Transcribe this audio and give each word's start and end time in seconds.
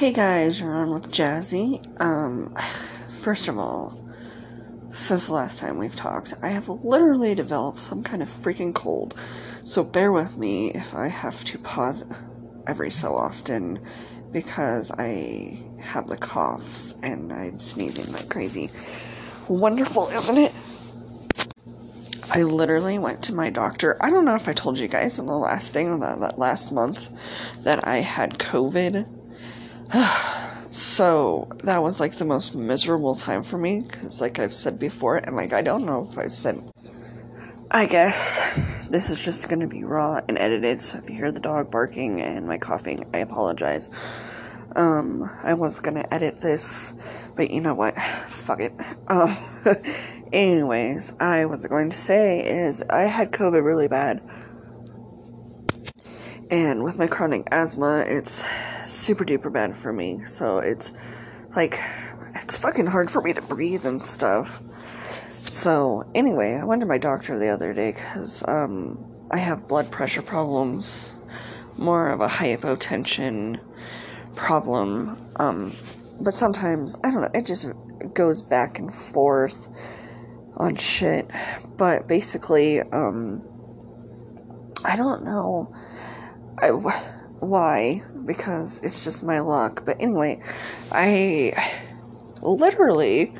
Hey 0.00 0.14
guys, 0.14 0.58
you're 0.58 0.72
on 0.72 0.92
with 0.92 1.12
Jazzy. 1.12 1.84
Um, 2.00 2.56
first 3.20 3.48
of 3.48 3.58
all, 3.58 4.02
since 4.92 5.26
the 5.26 5.34
last 5.34 5.58
time 5.58 5.76
we've 5.76 5.94
talked, 5.94 6.32
I 6.40 6.48
have 6.48 6.70
literally 6.70 7.34
developed 7.34 7.80
some 7.80 8.02
kind 8.02 8.22
of 8.22 8.30
freaking 8.30 8.74
cold. 8.74 9.14
So 9.62 9.84
bear 9.84 10.10
with 10.10 10.38
me 10.38 10.70
if 10.70 10.94
I 10.94 11.08
have 11.08 11.44
to 11.44 11.58
pause 11.58 12.02
every 12.66 12.90
so 12.90 13.14
often 13.14 13.78
because 14.32 14.90
I 14.90 15.62
have 15.80 16.08
the 16.08 16.16
coughs 16.16 16.96
and 17.02 17.30
I'm 17.30 17.58
sneezing 17.60 18.10
like 18.10 18.30
crazy. 18.30 18.70
Wonderful, 19.48 20.08
isn't 20.08 20.38
it? 20.38 20.54
I 22.30 22.44
literally 22.44 22.98
went 22.98 23.22
to 23.24 23.34
my 23.34 23.50
doctor. 23.50 24.02
I 24.02 24.08
don't 24.08 24.24
know 24.24 24.34
if 24.34 24.48
I 24.48 24.54
told 24.54 24.78
you 24.78 24.88
guys 24.88 25.18
in 25.18 25.26
the 25.26 25.36
last 25.36 25.74
thing 25.74 26.00
that, 26.00 26.20
that 26.20 26.38
last 26.38 26.72
month 26.72 27.10
that 27.64 27.86
I 27.86 27.96
had 27.96 28.38
COVID. 28.38 29.19
so 30.68 31.48
that 31.64 31.82
was 31.82 32.00
like 32.00 32.14
the 32.14 32.24
most 32.24 32.54
miserable 32.54 33.14
time 33.14 33.42
for 33.42 33.58
me 33.58 33.82
because, 33.82 34.20
like 34.20 34.38
I've 34.38 34.54
said 34.54 34.78
before, 34.78 35.16
and 35.16 35.36
like 35.36 35.52
I 35.52 35.62
don't 35.62 35.84
know 35.84 36.08
if 36.10 36.18
I 36.18 36.28
said. 36.28 36.62
I 37.72 37.86
guess 37.86 38.42
this 38.88 39.10
is 39.10 39.24
just 39.24 39.48
gonna 39.48 39.68
be 39.68 39.84
raw 39.84 40.20
and 40.28 40.38
edited. 40.38 40.82
So 40.82 40.98
if 40.98 41.08
you 41.08 41.16
hear 41.16 41.32
the 41.32 41.40
dog 41.40 41.70
barking 41.70 42.20
and 42.20 42.46
my 42.46 42.58
coughing, 42.58 43.06
I 43.14 43.18
apologize. 43.18 43.90
Um, 44.76 45.28
I 45.42 45.54
was 45.54 45.80
gonna 45.80 46.06
edit 46.10 46.40
this, 46.40 46.92
but 47.34 47.50
you 47.50 47.60
know 47.60 47.74
what? 47.74 47.96
Fuck 48.26 48.60
it. 48.60 48.72
Um. 49.08 49.36
Anyways, 50.32 51.12
I 51.18 51.46
was 51.46 51.66
going 51.66 51.90
to 51.90 51.96
say 51.96 52.46
is 52.46 52.82
I 52.82 53.02
had 53.02 53.32
COVID 53.32 53.64
really 53.64 53.88
bad. 53.88 54.22
And 56.50 56.82
with 56.82 56.98
my 56.98 57.06
chronic 57.06 57.46
asthma, 57.52 58.00
it's 58.00 58.44
super 58.84 59.24
duper 59.24 59.52
bad 59.52 59.76
for 59.76 59.92
me. 59.92 60.24
So 60.24 60.58
it's 60.58 60.92
like, 61.54 61.78
it's 62.34 62.56
fucking 62.56 62.86
hard 62.86 63.08
for 63.08 63.22
me 63.22 63.32
to 63.32 63.40
breathe 63.40 63.86
and 63.86 64.02
stuff. 64.02 64.60
So, 65.28 66.10
anyway, 66.12 66.54
I 66.54 66.64
went 66.64 66.80
to 66.80 66.86
my 66.86 66.98
doctor 66.98 67.38
the 67.38 67.48
other 67.48 67.72
day 67.72 67.92
because 67.92 68.42
um, 68.48 68.98
I 69.30 69.38
have 69.38 69.68
blood 69.68 69.92
pressure 69.92 70.22
problems, 70.22 71.12
more 71.76 72.10
of 72.10 72.20
a 72.20 72.26
hypotension 72.26 73.60
problem. 74.34 75.32
Um, 75.36 75.72
but 76.20 76.34
sometimes, 76.34 76.96
I 77.04 77.12
don't 77.12 77.22
know, 77.22 77.30
it 77.32 77.46
just 77.46 77.68
goes 78.12 78.42
back 78.42 78.80
and 78.80 78.92
forth 78.92 79.68
on 80.56 80.74
shit. 80.74 81.30
But 81.76 82.08
basically, 82.08 82.80
um, 82.80 83.42
I 84.84 84.96
don't 84.96 85.24
know 85.24 85.72
I, 86.62 86.70
why, 87.40 88.02
because 88.24 88.82
it's 88.82 89.04
just 89.04 89.22
my 89.22 89.40
luck. 89.40 89.84
But 89.84 90.00
anyway, 90.00 90.42
I 90.92 91.80
literally 92.42 93.34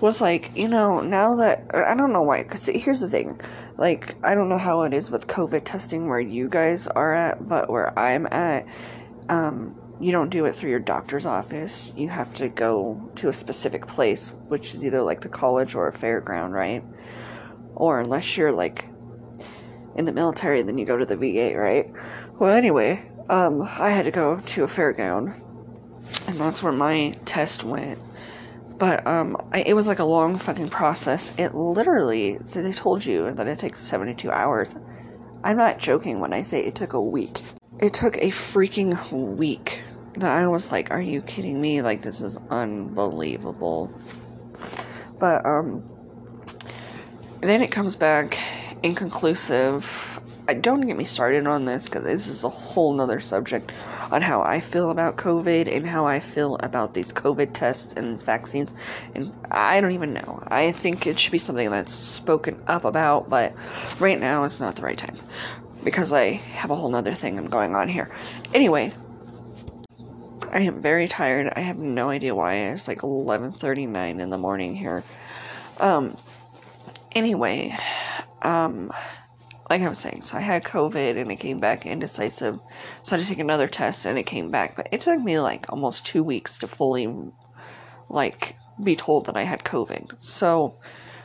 was 0.00 0.20
like, 0.20 0.56
you 0.56 0.68
know, 0.68 1.00
now 1.00 1.36
that 1.36 1.70
I 1.74 1.94
don't 1.94 2.12
know 2.12 2.22
why, 2.22 2.42
because 2.42 2.66
here's 2.66 3.00
the 3.00 3.08
thing. 3.08 3.40
Like, 3.76 4.16
I 4.24 4.34
don't 4.34 4.48
know 4.48 4.58
how 4.58 4.82
it 4.82 4.92
is 4.92 5.10
with 5.10 5.26
COVID 5.26 5.64
testing 5.64 6.08
where 6.08 6.20
you 6.20 6.48
guys 6.48 6.86
are 6.86 7.14
at, 7.14 7.48
but 7.48 7.70
where 7.70 7.96
I'm 7.98 8.26
at, 8.26 8.66
um, 9.28 9.76
you 10.00 10.12
don't 10.12 10.30
do 10.30 10.44
it 10.46 10.54
through 10.54 10.70
your 10.70 10.78
doctor's 10.80 11.26
office. 11.26 11.92
You 11.96 12.08
have 12.08 12.32
to 12.34 12.48
go 12.48 13.10
to 13.16 13.28
a 13.28 13.32
specific 13.32 13.86
place, 13.86 14.32
which 14.48 14.74
is 14.74 14.84
either 14.84 15.02
like 15.02 15.20
the 15.20 15.28
college 15.28 15.74
or 15.74 15.88
a 15.88 15.92
fairground, 15.92 16.52
right? 16.52 16.84
Or 17.74 18.00
unless 18.00 18.36
you're 18.36 18.52
like 18.52 18.86
in 19.96 20.04
the 20.04 20.12
military, 20.12 20.62
then 20.62 20.78
you 20.78 20.84
go 20.84 20.96
to 20.96 21.06
the 21.06 21.16
VA, 21.16 21.58
right? 21.58 21.90
Well, 22.38 22.54
anyway, 22.54 23.10
um, 23.28 23.62
I 23.62 23.90
had 23.90 24.04
to 24.04 24.10
go 24.10 24.40
to 24.40 24.64
a 24.64 24.66
fairground, 24.66 25.40
and 26.26 26.40
that's 26.40 26.62
where 26.62 26.72
my 26.72 27.16
test 27.24 27.64
went. 27.64 27.98
But 28.78 29.06
um, 29.06 29.36
I, 29.52 29.62
it 29.62 29.74
was 29.74 29.88
like 29.88 29.98
a 29.98 30.04
long 30.04 30.38
fucking 30.38 30.68
process. 30.68 31.32
It 31.36 31.54
literally, 31.54 32.38
they 32.38 32.72
told 32.72 33.04
you 33.04 33.32
that 33.34 33.46
it 33.48 33.58
takes 33.58 33.82
72 33.82 34.30
hours. 34.30 34.76
I'm 35.42 35.56
not 35.56 35.78
joking 35.78 36.20
when 36.20 36.32
I 36.32 36.42
say 36.42 36.64
it 36.64 36.74
took 36.74 36.92
a 36.92 37.02
week. 37.02 37.40
It 37.80 37.92
took 37.92 38.16
a 38.16 38.28
freaking 38.30 39.36
week 39.36 39.80
that 40.14 40.30
I 40.30 40.46
was 40.46 40.70
like, 40.70 40.90
are 40.90 41.00
you 41.00 41.22
kidding 41.22 41.60
me? 41.60 41.82
Like, 41.82 42.02
this 42.02 42.20
is 42.20 42.38
unbelievable. 42.50 43.92
But, 45.18 45.44
um, 45.44 45.88
then 47.40 47.62
it 47.62 47.70
comes 47.70 47.94
back 47.94 48.38
inconclusive. 48.82 50.20
I 50.48 50.54
don't 50.54 50.80
get 50.80 50.96
me 50.96 51.04
started 51.04 51.46
on 51.46 51.66
this 51.66 51.84
because 51.84 52.04
this 52.04 52.26
is 52.26 52.44
a 52.44 52.48
whole 52.48 52.94
nother 52.94 53.20
subject 53.20 53.70
on 54.10 54.22
how 54.22 54.40
I 54.40 54.60
feel 54.60 54.90
about 54.90 55.16
COVID 55.16 55.74
and 55.74 55.86
how 55.86 56.06
I 56.06 56.20
feel 56.20 56.56
about 56.60 56.94
these 56.94 57.12
COVID 57.12 57.52
tests 57.52 57.92
and 57.94 58.12
these 58.12 58.22
vaccines. 58.22 58.70
And 59.14 59.34
I 59.50 59.80
don't 59.80 59.92
even 59.92 60.14
know. 60.14 60.42
I 60.48 60.72
think 60.72 61.06
it 61.06 61.18
should 61.18 61.32
be 61.32 61.38
something 61.38 61.70
that's 61.70 61.92
spoken 61.92 62.62
up 62.66 62.84
about, 62.84 63.28
but 63.28 63.54
right 63.98 64.18
now 64.18 64.44
it's 64.44 64.58
not 64.58 64.76
the 64.76 64.82
right 64.82 64.96
time 64.96 65.18
because 65.84 66.12
I 66.12 66.30
have 66.30 66.70
a 66.70 66.74
whole 66.74 66.90
nother 66.90 67.14
thing 67.14 67.38
I'm 67.38 67.48
going 67.48 67.76
on 67.76 67.88
here. 67.88 68.10
Anyway, 68.54 68.94
I 70.50 70.60
am 70.60 70.80
very 70.80 71.08
tired. 71.08 71.52
I 71.54 71.60
have 71.60 71.78
no 71.78 72.08
idea 72.08 72.34
why. 72.34 72.54
It's 72.54 72.88
like 72.88 73.02
11:39 73.02 74.20
in 74.20 74.30
the 74.30 74.38
morning 74.38 74.74
here. 74.74 75.04
Um 75.78 76.16
anyway, 77.12 77.76
um 78.42 78.92
like 79.70 79.82
I 79.82 79.88
was 79.88 79.98
saying, 79.98 80.22
so 80.22 80.38
I 80.38 80.40
had 80.40 80.64
COVID 80.64 81.20
and 81.20 81.30
it 81.30 81.36
came 81.36 81.60
back 81.60 81.84
indecisive. 81.84 82.58
So 83.02 83.14
I 83.14 83.18
had 83.18 83.26
to 83.26 83.28
take 83.28 83.38
another 83.38 83.68
test 83.68 84.06
and 84.06 84.18
it 84.18 84.22
came 84.22 84.50
back, 84.50 84.76
but 84.76 84.88
it 84.92 85.02
took 85.02 85.20
me 85.20 85.38
like 85.40 85.66
almost 85.68 86.06
2 86.06 86.22
weeks 86.24 86.56
to 86.58 86.66
fully 86.66 87.14
like 88.08 88.56
be 88.82 88.96
told 88.96 89.26
that 89.26 89.36
I 89.36 89.42
had 89.42 89.64
COVID. 89.64 90.12
So 90.20 90.74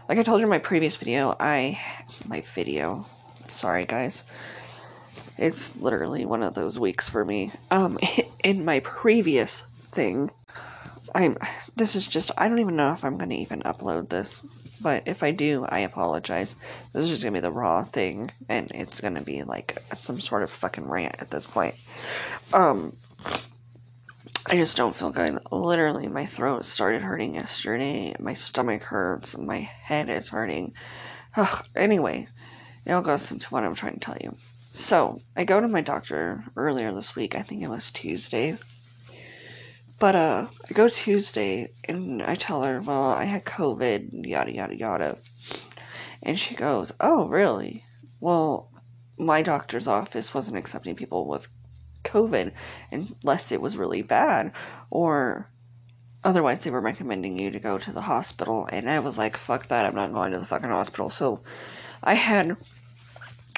like 0.10 0.18
I 0.18 0.24
told 0.24 0.42
you 0.42 0.46
in 0.46 0.50
my 0.50 0.60
previous 0.60 0.98
video, 0.98 1.36
I 1.40 1.80
my 2.26 2.42
video. 2.42 3.06
Sorry 3.48 3.86
guys 3.86 4.24
it's 5.38 5.76
literally 5.78 6.26
one 6.26 6.44
of 6.44 6.54
those 6.54 6.80
weeks 6.80 7.10
for 7.10 7.26
me. 7.26 7.52
Um, 7.72 8.00
in 8.44 8.66
my 8.66 8.80
previous 8.80 9.64
thing, 9.92 10.32
I'm. 11.16 11.38
This 11.76 11.96
is 11.96 12.08
just. 12.08 12.32
I 12.38 12.48
don't 12.48 12.60
even 12.60 12.76
know 12.76 12.94
if 12.94 13.04
I'm 13.04 13.18
gonna 13.18 13.36
even 13.36 13.62
upload 13.62 14.10
this, 14.10 14.42
but 14.84 15.04
if 15.06 15.24
I 15.24 15.32
do, 15.32 15.66
I 15.68 15.80
apologize. 15.80 16.56
This 16.92 17.06
is 17.06 17.10
just 17.10 17.24
gonna 17.24 17.34
be 17.34 17.40
the 17.40 17.52
raw 17.52 17.84
thing, 17.84 18.32
and 18.50 18.70
it's 18.72 19.00
gonna 19.00 19.22
be 19.22 19.44
like 19.44 19.82
some 19.96 20.20
sort 20.20 20.44
of 20.44 20.52
fucking 20.52 20.88
rant 20.88 21.16
at 21.20 21.32
this 21.32 21.46
point. 21.46 21.76
Um, 22.54 22.98
I 24.46 24.58
just 24.58 24.76
don't 24.76 24.96
feel 24.96 25.10
good. 25.10 25.40
Literally, 25.52 26.08
my 26.08 26.26
throat 26.26 26.66
started 26.66 27.02
hurting 27.02 27.36
yesterday. 27.36 28.14
My 28.20 28.34
stomach 28.34 28.84
hurts. 28.84 29.38
My 29.38 29.60
head 29.60 30.10
is 30.10 30.28
hurting. 30.28 30.74
Ugh, 31.38 31.66
anyway, 31.76 32.28
it 32.86 32.92
all 32.92 33.02
goes 33.02 33.32
into 33.32 33.48
what 33.48 33.64
I'm 33.64 33.74
trying 33.74 33.94
to 33.94 34.00
tell 34.00 34.18
you. 34.22 34.36
So, 34.68 35.20
I 35.38 35.46
go 35.46 35.62
to 35.62 35.68
my 35.68 35.82
doctor 35.82 36.44
earlier 36.58 36.94
this 36.94 37.16
week. 37.16 37.36
I 37.36 37.42
think 37.42 37.64
it 37.64 37.70
was 37.70 37.90
Tuesday. 37.90 38.58
But, 40.00 40.16
uh, 40.16 40.48
I 40.70 40.74
go 40.74 40.90
Tuesday 40.90 41.72
and 41.86 42.22
I 42.22 42.36
tell 42.36 42.64
her, 42.64 42.82
well, 42.82 43.12
I 43.12 43.26
had 43.26 43.46
COVID, 43.46 44.26
yada, 44.28 44.52
yada, 44.52 44.76
yada. 44.76 45.18
And 46.22 46.38
she 46.38 46.56
goes, 46.56 46.94
oh, 47.00 47.28
really? 47.28 47.86
Well, 48.20 48.70
my 49.18 49.42
doctor's 49.42 49.88
office 49.88 50.34
wasn't 50.34 50.58
accepting 50.58 50.96
people 50.96 51.28
with 51.28 51.48
COVID 52.04 52.52
unless 52.92 53.52
it 53.52 53.62
was 53.62 53.78
really 53.78 54.02
bad. 54.02 54.52
Or 54.90 55.50
otherwise, 56.24 56.62
they 56.62 56.72
were 56.72 56.82
recommending 56.82 57.38
you 57.38 57.52
to 57.52 57.60
go 57.60 57.78
to 57.78 57.92
the 57.92 58.02
hospital. 58.02 58.68
And 58.72 58.90
I 58.90 59.00
was 59.00 59.18
like, 59.18 59.38
fuck 59.38 59.68
that, 59.68 59.86
I'm 59.86 59.96
not 59.96 60.14
going 60.14 60.32
to 60.34 60.40
the 60.40 60.46
fucking 60.46 60.70
hospital. 60.70 61.10
So, 61.10 61.42
I 62.04 62.16
had 62.16 62.58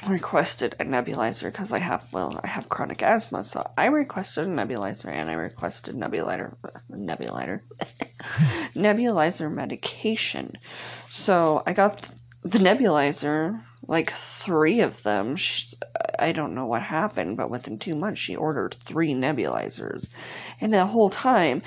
requested 0.09 0.75
a 0.79 0.85
nebulizer 0.85 1.51
because 1.51 1.71
I 1.71 1.79
have 1.79 2.03
well 2.11 2.39
I 2.43 2.47
have 2.47 2.69
chronic 2.69 3.01
asthma 3.01 3.43
so 3.43 3.69
I 3.77 3.85
requested 3.85 4.47
a 4.47 4.49
nebulizer 4.49 5.09
and 5.09 5.29
I 5.29 5.33
requested 5.33 5.95
nebulizer 5.95 6.55
nebulizer 6.91 7.61
nebulizer 8.75 9.51
medication. 9.51 10.57
So 11.09 11.63
I 11.65 11.73
got 11.73 12.09
the 12.43 12.59
nebulizer 12.59 13.61
like 13.87 14.11
three 14.11 14.79
of 14.79 15.03
them. 15.03 15.35
She, 15.35 15.77
I 16.17 16.31
don't 16.31 16.55
know 16.55 16.65
what 16.65 16.81
happened 16.81 17.37
but 17.37 17.49
within 17.49 17.77
2 17.77 17.95
months 17.95 18.19
she 18.19 18.35
ordered 18.35 18.75
3 18.75 19.13
nebulizers. 19.13 20.09
And 20.61 20.73
the 20.73 20.85
whole 20.85 21.09
time 21.09 21.61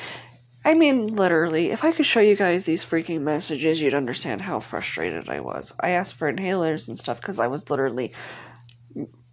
I 0.69 0.75
mean, 0.75 1.17
literally, 1.17 1.71
if 1.71 1.83
I 1.83 1.93
could 1.93 2.05
show 2.05 2.21
you 2.21 2.37
guys 2.37 2.65
these 2.65 2.85
freaking 2.85 3.23
messages, 3.23 3.81
you'd 3.81 3.95
understand 3.95 4.43
how 4.43 4.61
frustrated 4.61 5.31
I 5.31 5.41
was. 5.41 5.73
I 5.81 5.93
asked 5.93 6.17
for 6.17 6.31
inhalers 6.31 6.89
and 6.89 6.99
stuff 6.99 7.23
because 7.23 7.41
I 7.41 7.47
was 7.47 7.71
literally 7.71 8.13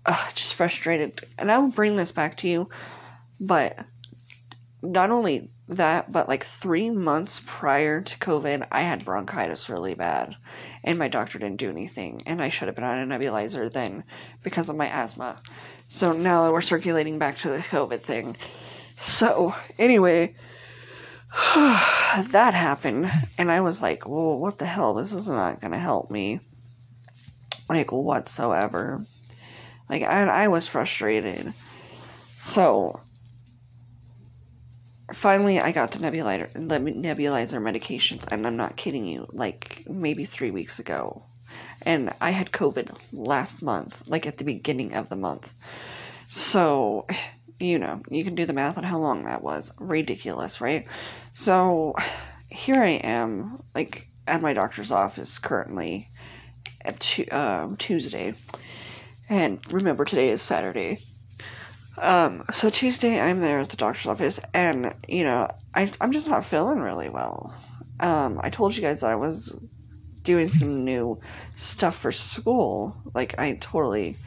uh, 0.05 0.29
just 0.33 0.53
frustrated. 0.53 1.27
And 1.37 1.51
I 1.51 1.57
will 1.57 1.67
bring 1.67 1.97
this 1.97 2.13
back 2.13 2.37
to 2.37 2.47
you, 2.47 2.69
but 3.37 3.77
not 4.81 5.11
only 5.11 5.49
that, 5.67 6.09
but 6.09 6.29
like 6.29 6.45
three 6.45 6.89
months 6.89 7.41
prior 7.45 7.99
to 7.99 8.17
COVID, 8.17 8.67
I 8.71 8.83
had 8.83 9.03
bronchitis 9.03 9.67
really 9.67 9.93
bad, 9.93 10.37
and 10.85 10.97
my 10.97 11.09
doctor 11.09 11.37
didn't 11.37 11.57
do 11.57 11.69
anything, 11.69 12.21
and 12.25 12.41
I 12.41 12.47
should 12.47 12.69
have 12.69 12.75
been 12.75 12.85
on 12.85 13.11
a 13.11 13.13
nebulizer 13.13 13.69
then 13.69 14.05
because 14.41 14.69
of 14.69 14.77
my 14.77 14.87
asthma. 14.87 15.41
So 15.87 16.13
now 16.13 16.49
we're 16.49 16.61
circulating 16.61 17.19
back 17.19 17.39
to 17.39 17.49
the 17.49 17.57
COVID 17.57 18.03
thing, 18.03 18.37
So, 18.97 19.53
anyway, 19.77 20.35
that 21.55 22.53
happened, 22.53 23.09
and 23.37 23.51
I 23.51 23.59
was 23.59 23.81
like, 23.81 24.07
well, 24.07 24.37
what 24.39 24.57
the 24.57 24.65
hell? 24.65 24.93
This 24.93 25.11
is 25.11 25.27
not 25.27 25.59
going 25.59 25.73
to 25.73 25.79
help 25.79 26.09
me. 26.09 26.39
Like, 27.69 27.91
whatsoever. 27.91 29.05
Like, 29.89 30.03
I, 30.03 30.23
I 30.23 30.47
was 30.47 30.67
frustrated. 30.67 31.53
So, 32.39 33.01
finally, 35.11 35.59
I 35.59 35.71
got 35.71 35.91
the 35.91 35.99
nebulizer, 35.99 36.51
nebulizer 36.53 37.59
medications, 37.61 38.25
and 38.31 38.47
I'm 38.47 38.55
not 38.55 38.77
kidding 38.77 39.05
you, 39.05 39.27
like, 39.33 39.83
maybe 39.89 40.23
three 40.23 40.51
weeks 40.51 40.79
ago. 40.79 41.23
And 41.81 42.13
I 42.21 42.31
had 42.31 42.51
COVID 42.51 42.95
last 43.11 43.61
month, 43.61 44.03
like 44.07 44.25
at 44.25 44.37
the 44.37 44.43
beginning 44.43 44.93
of 44.93 45.09
the 45.09 45.15
month. 45.15 45.53
So, 46.29 47.05
you 47.59 47.77
know, 47.79 48.01
you 48.09 48.23
can 48.23 48.35
do 48.35 48.45
the 48.45 48.53
math 48.53 48.77
on 48.77 48.83
how 48.83 48.99
long 48.99 49.25
that 49.25 49.43
was. 49.43 49.71
Ridiculous, 49.79 50.61
right? 50.61 50.87
So, 51.37 51.93
here 52.49 52.81
I 52.81 52.91
am, 52.91 53.61
like, 53.75 54.07
at 54.25 54.41
my 54.41 54.53
doctor's 54.53 54.89
office 54.89 55.37
currently 55.37 56.09
at 56.81 57.01
t- 57.01 57.25
um, 57.25 57.75
Tuesday. 57.75 58.35
And 59.27 59.59
remember, 59.69 60.05
today 60.05 60.29
is 60.29 60.41
Saturday. 60.41 61.05
Um, 61.97 62.45
so 62.53 62.69
Tuesday, 62.69 63.19
I'm 63.19 63.41
there 63.41 63.59
at 63.59 63.67
the 63.67 63.75
doctor's 63.75 64.07
office, 64.07 64.39
and, 64.53 64.93
you 65.09 65.25
know, 65.25 65.51
I, 65.75 65.91
I'm 65.99 66.13
just 66.13 66.25
not 66.27 66.45
feeling 66.45 66.79
really 66.79 67.09
well. 67.09 67.53
Um, 67.99 68.39
I 68.41 68.49
told 68.49 68.73
you 68.73 68.81
guys 68.81 69.01
that 69.01 69.09
I 69.11 69.15
was 69.15 69.57
doing 70.23 70.47
some 70.47 70.85
new 70.85 71.19
stuff 71.57 71.97
for 71.97 72.13
school. 72.13 72.95
Like, 73.13 73.37
I 73.37 73.57
totally 73.59 74.17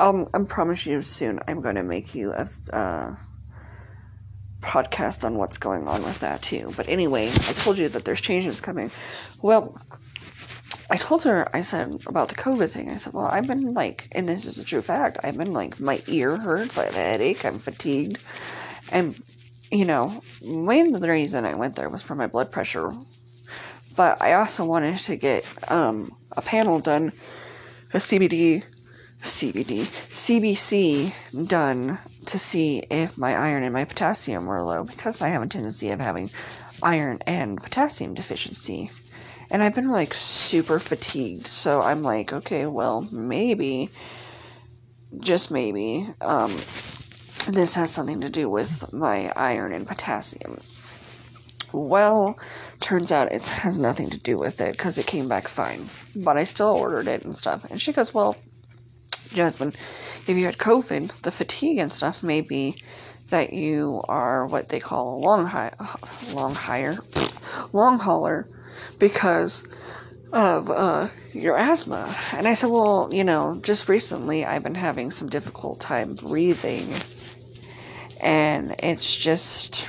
um, 0.00 0.28
I 0.34 0.42
promise 0.42 0.84
you 0.84 1.00
soon 1.02 1.38
I'm 1.46 1.60
going 1.60 1.76
to 1.76 1.82
make 1.82 2.14
you 2.14 2.32
a 2.32 2.48
uh, 2.72 3.14
podcast 4.60 5.24
on 5.24 5.36
what's 5.36 5.58
going 5.58 5.88
on 5.88 6.02
with 6.02 6.20
that 6.20 6.42
too. 6.42 6.72
But 6.76 6.88
anyway, 6.88 7.28
I 7.28 7.52
told 7.52 7.78
you 7.78 7.88
that 7.88 8.04
there's 8.04 8.20
changes 8.20 8.60
coming. 8.60 8.90
Well, 9.40 9.78
I 10.90 10.96
told 10.96 11.22
her, 11.24 11.48
I 11.54 11.62
said 11.62 12.02
about 12.06 12.28
the 12.28 12.34
COVID 12.34 12.70
thing. 12.70 12.90
I 12.90 12.96
said, 12.96 13.12
well, 13.12 13.26
I've 13.26 13.46
been 13.46 13.74
like, 13.74 14.08
and 14.12 14.28
this 14.28 14.46
is 14.46 14.58
a 14.58 14.64
true 14.64 14.82
fact, 14.82 15.18
I've 15.22 15.36
been 15.36 15.52
like, 15.52 15.78
my 15.78 16.02
ear 16.06 16.36
hurts, 16.36 16.76
I 16.76 16.86
have 16.86 16.94
a 16.94 16.98
headache, 16.98 17.44
I'm 17.44 17.58
fatigued. 17.58 18.18
And, 18.90 19.22
you 19.70 19.84
know, 19.84 20.22
main 20.42 20.92
the 20.92 21.08
reason 21.08 21.44
I 21.44 21.54
went 21.54 21.76
there 21.76 21.88
was 21.88 22.02
for 22.02 22.14
my 22.14 22.26
blood 22.26 22.50
pressure. 22.50 22.92
But 23.94 24.20
I 24.20 24.34
also 24.34 24.64
wanted 24.64 24.98
to 25.00 25.16
get 25.16 25.44
um, 25.68 26.16
a 26.32 26.42
panel 26.42 26.80
done, 26.80 27.12
a 27.92 27.98
CBD 27.98 28.64
CBD, 29.22 29.86
CBC 30.10 31.12
done 31.46 31.98
to 32.26 32.38
see 32.38 32.84
if 32.90 33.16
my 33.16 33.34
iron 33.34 33.62
and 33.62 33.72
my 33.72 33.84
potassium 33.84 34.46
were 34.46 34.62
low 34.62 34.84
because 34.84 35.20
I 35.20 35.28
have 35.28 35.42
a 35.42 35.46
tendency 35.46 35.90
of 35.90 36.00
having 36.00 36.30
iron 36.82 37.20
and 37.26 37.62
potassium 37.62 38.14
deficiency. 38.14 38.90
And 39.50 39.62
I've 39.62 39.74
been 39.74 39.90
like 39.90 40.14
super 40.14 40.78
fatigued, 40.78 41.46
so 41.46 41.82
I'm 41.82 42.02
like, 42.02 42.32
okay, 42.32 42.66
well, 42.66 43.08
maybe, 43.10 43.90
just 45.18 45.50
maybe, 45.50 46.08
um, 46.20 46.56
this 47.48 47.74
has 47.74 47.90
something 47.90 48.20
to 48.20 48.28
do 48.28 48.48
with 48.48 48.92
my 48.92 49.32
iron 49.34 49.72
and 49.72 49.88
potassium. 49.88 50.60
Well, 51.72 52.38
turns 52.80 53.12
out 53.12 53.32
it 53.32 53.46
has 53.46 53.78
nothing 53.78 54.10
to 54.10 54.18
do 54.18 54.38
with 54.38 54.60
it 54.60 54.72
because 54.72 54.98
it 54.98 55.06
came 55.06 55.28
back 55.28 55.48
fine. 55.48 55.90
But 56.14 56.36
I 56.36 56.44
still 56.44 56.68
ordered 56.68 57.08
it 57.08 57.24
and 57.24 57.36
stuff. 57.36 57.64
And 57.70 57.80
she 57.80 57.92
goes, 57.92 58.12
Well, 58.12 58.36
Jasmine, 59.32 59.74
if 60.26 60.36
you 60.36 60.44
had 60.44 60.58
COVID, 60.58 61.12
the 61.22 61.30
fatigue 61.30 61.78
and 61.78 61.92
stuff 61.92 62.22
may 62.22 62.40
be 62.40 62.82
that 63.30 63.52
you 63.52 64.02
are 64.08 64.46
what 64.46 64.68
they 64.68 64.80
call 64.80 65.14
a 65.14 65.18
long 65.20 65.46
high, 65.46 65.72
long 66.32 66.54
higher, 66.54 66.98
long 67.72 67.98
hauler, 67.98 68.48
because 68.98 69.62
of 70.32 70.70
uh, 70.70 71.08
your 71.32 71.56
asthma. 71.56 72.16
And 72.32 72.46
I 72.46 72.54
said, 72.54 72.70
well, 72.70 73.08
you 73.12 73.24
know, 73.24 73.58
just 73.62 73.88
recently 73.88 74.44
I've 74.44 74.62
been 74.62 74.74
having 74.74 75.10
some 75.10 75.28
difficult 75.28 75.80
time 75.80 76.14
breathing, 76.14 76.92
and 78.20 78.74
it's 78.78 79.16
just 79.16 79.84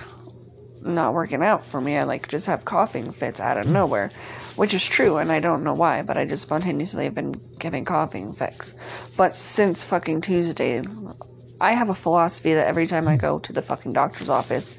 not 0.81 1.13
working 1.13 1.43
out 1.43 1.65
for 1.65 1.81
me. 1.81 1.97
I 1.97 2.03
like 2.03 2.27
just 2.27 2.45
have 2.45 2.65
coughing 2.65 3.11
fits 3.11 3.39
out 3.39 3.57
of 3.57 3.67
nowhere 3.67 4.11
which 4.55 4.73
is 4.73 4.85
true, 4.85 5.17
and 5.17 5.31
I 5.31 5.39
don't 5.39 5.63
know 5.63 5.73
why, 5.73 6.01
but 6.01 6.17
I 6.17 6.25
just 6.25 6.43
spontaneously 6.43 7.05
have 7.05 7.15
been 7.15 7.39
getting 7.59 7.85
coughing 7.85 8.33
fits. 8.33 8.73
But 9.15 9.35
since 9.35 9.83
fucking 9.83 10.21
Tuesday, 10.21 10.83
I 11.59 11.73
have 11.73 11.89
a 11.89 11.95
philosophy 11.95 12.53
that 12.53 12.67
every 12.67 12.87
time 12.87 13.07
I 13.07 13.17
go 13.17 13.39
to 13.39 13.53
the 13.53 13.61
fucking 13.61 13.93
doctor's 13.93 14.29
office, 14.29 14.73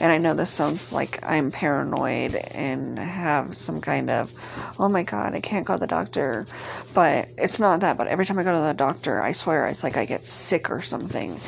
and 0.00 0.12
I 0.12 0.18
know 0.18 0.34
this 0.34 0.50
sounds 0.50 0.92
like 0.92 1.18
I'm 1.22 1.50
paranoid 1.50 2.36
and 2.36 2.98
have 2.98 3.56
some 3.56 3.80
kind 3.80 4.08
of, 4.08 4.32
oh 4.78 4.88
my 4.88 5.02
god, 5.02 5.34
I 5.34 5.40
can't 5.40 5.66
go 5.66 5.74
to 5.74 5.80
the 5.80 5.86
doctor. 5.88 6.46
But 6.94 7.30
it's 7.36 7.58
not 7.58 7.80
that, 7.80 7.96
but 7.96 8.06
every 8.06 8.24
time 8.24 8.38
I 8.38 8.44
go 8.44 8.52
to 8.52 8.66
the 8.66 8.72
doctor, 8.74 9.20
I 9.20 9.32
swear 9.32 9.66
it's 9.66 9.82
like 9.82 9.96
I 9.96 10.04
get 10.04 10.24
sick 10.24 10.70
or 10.70 10.82
something. 10.82 11.40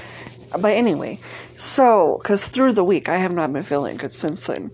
But 0.59 0.73
anyway, 0.73 1.21
so, 1.55 2.19
because 2.21 2.45
through 2.45 2.73
the 2.73 2.83
week 2.83 3.09
I 3.09 3.19
have 3.19 3.33
not 3.33 3.53
been 3.53 3.63
feeling 3.63 3.97
good 3.97 4.13
since 4.13 4.47
then. 4.47 4.73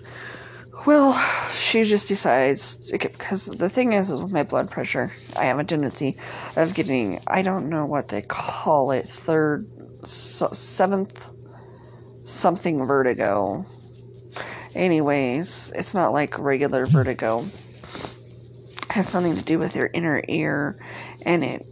Well, 0.86 1.20
she 1.52 1.82
just 1.82 2.06
decides 2.06 2.76
because 2.76 3.46
the 3.46 3.68
thing 3.68 3.92
is, 3.92 4.08
is 4.08 4.20
with 4.22 4.30
my 4.30 4.44
blood 4.44 4.70
pressure, 4.70 5.12
I 5.34 5.46
have 5.46 5.58
a 5.58 5.64
tendency 5.64 6.16
of 6.54 6.74
getting 6.74 7.20
I 7.26 7.42
don't 7.42 7.68
know 7.68 7.86
what 7.86 8.06
they 8.06 8.22
call 8.22 8.92
it 8.92 9.08
third, 9.08 9.68
so, 10.04 10.50
seventh 10.52 11.26
something 12.22 12.86
vertigo. 12.86 13.66
Anyways, 14.76 15.72
it's 15.74 15.92
not 15.92 16.12
like 16.12 16.38
regular 16.38 16.86
vertigo. 16.86 17.48
It 18.84 18.92
has 18.92 19.08
something 19.08 19.34
to 19.34 19.42
do 19.42 19.58
with 19.58 19.74
your 19.74 19.90
inner 19.92 20.22
ear, 20.28 20.78
and 21.22 21.42
it 21.42 21.66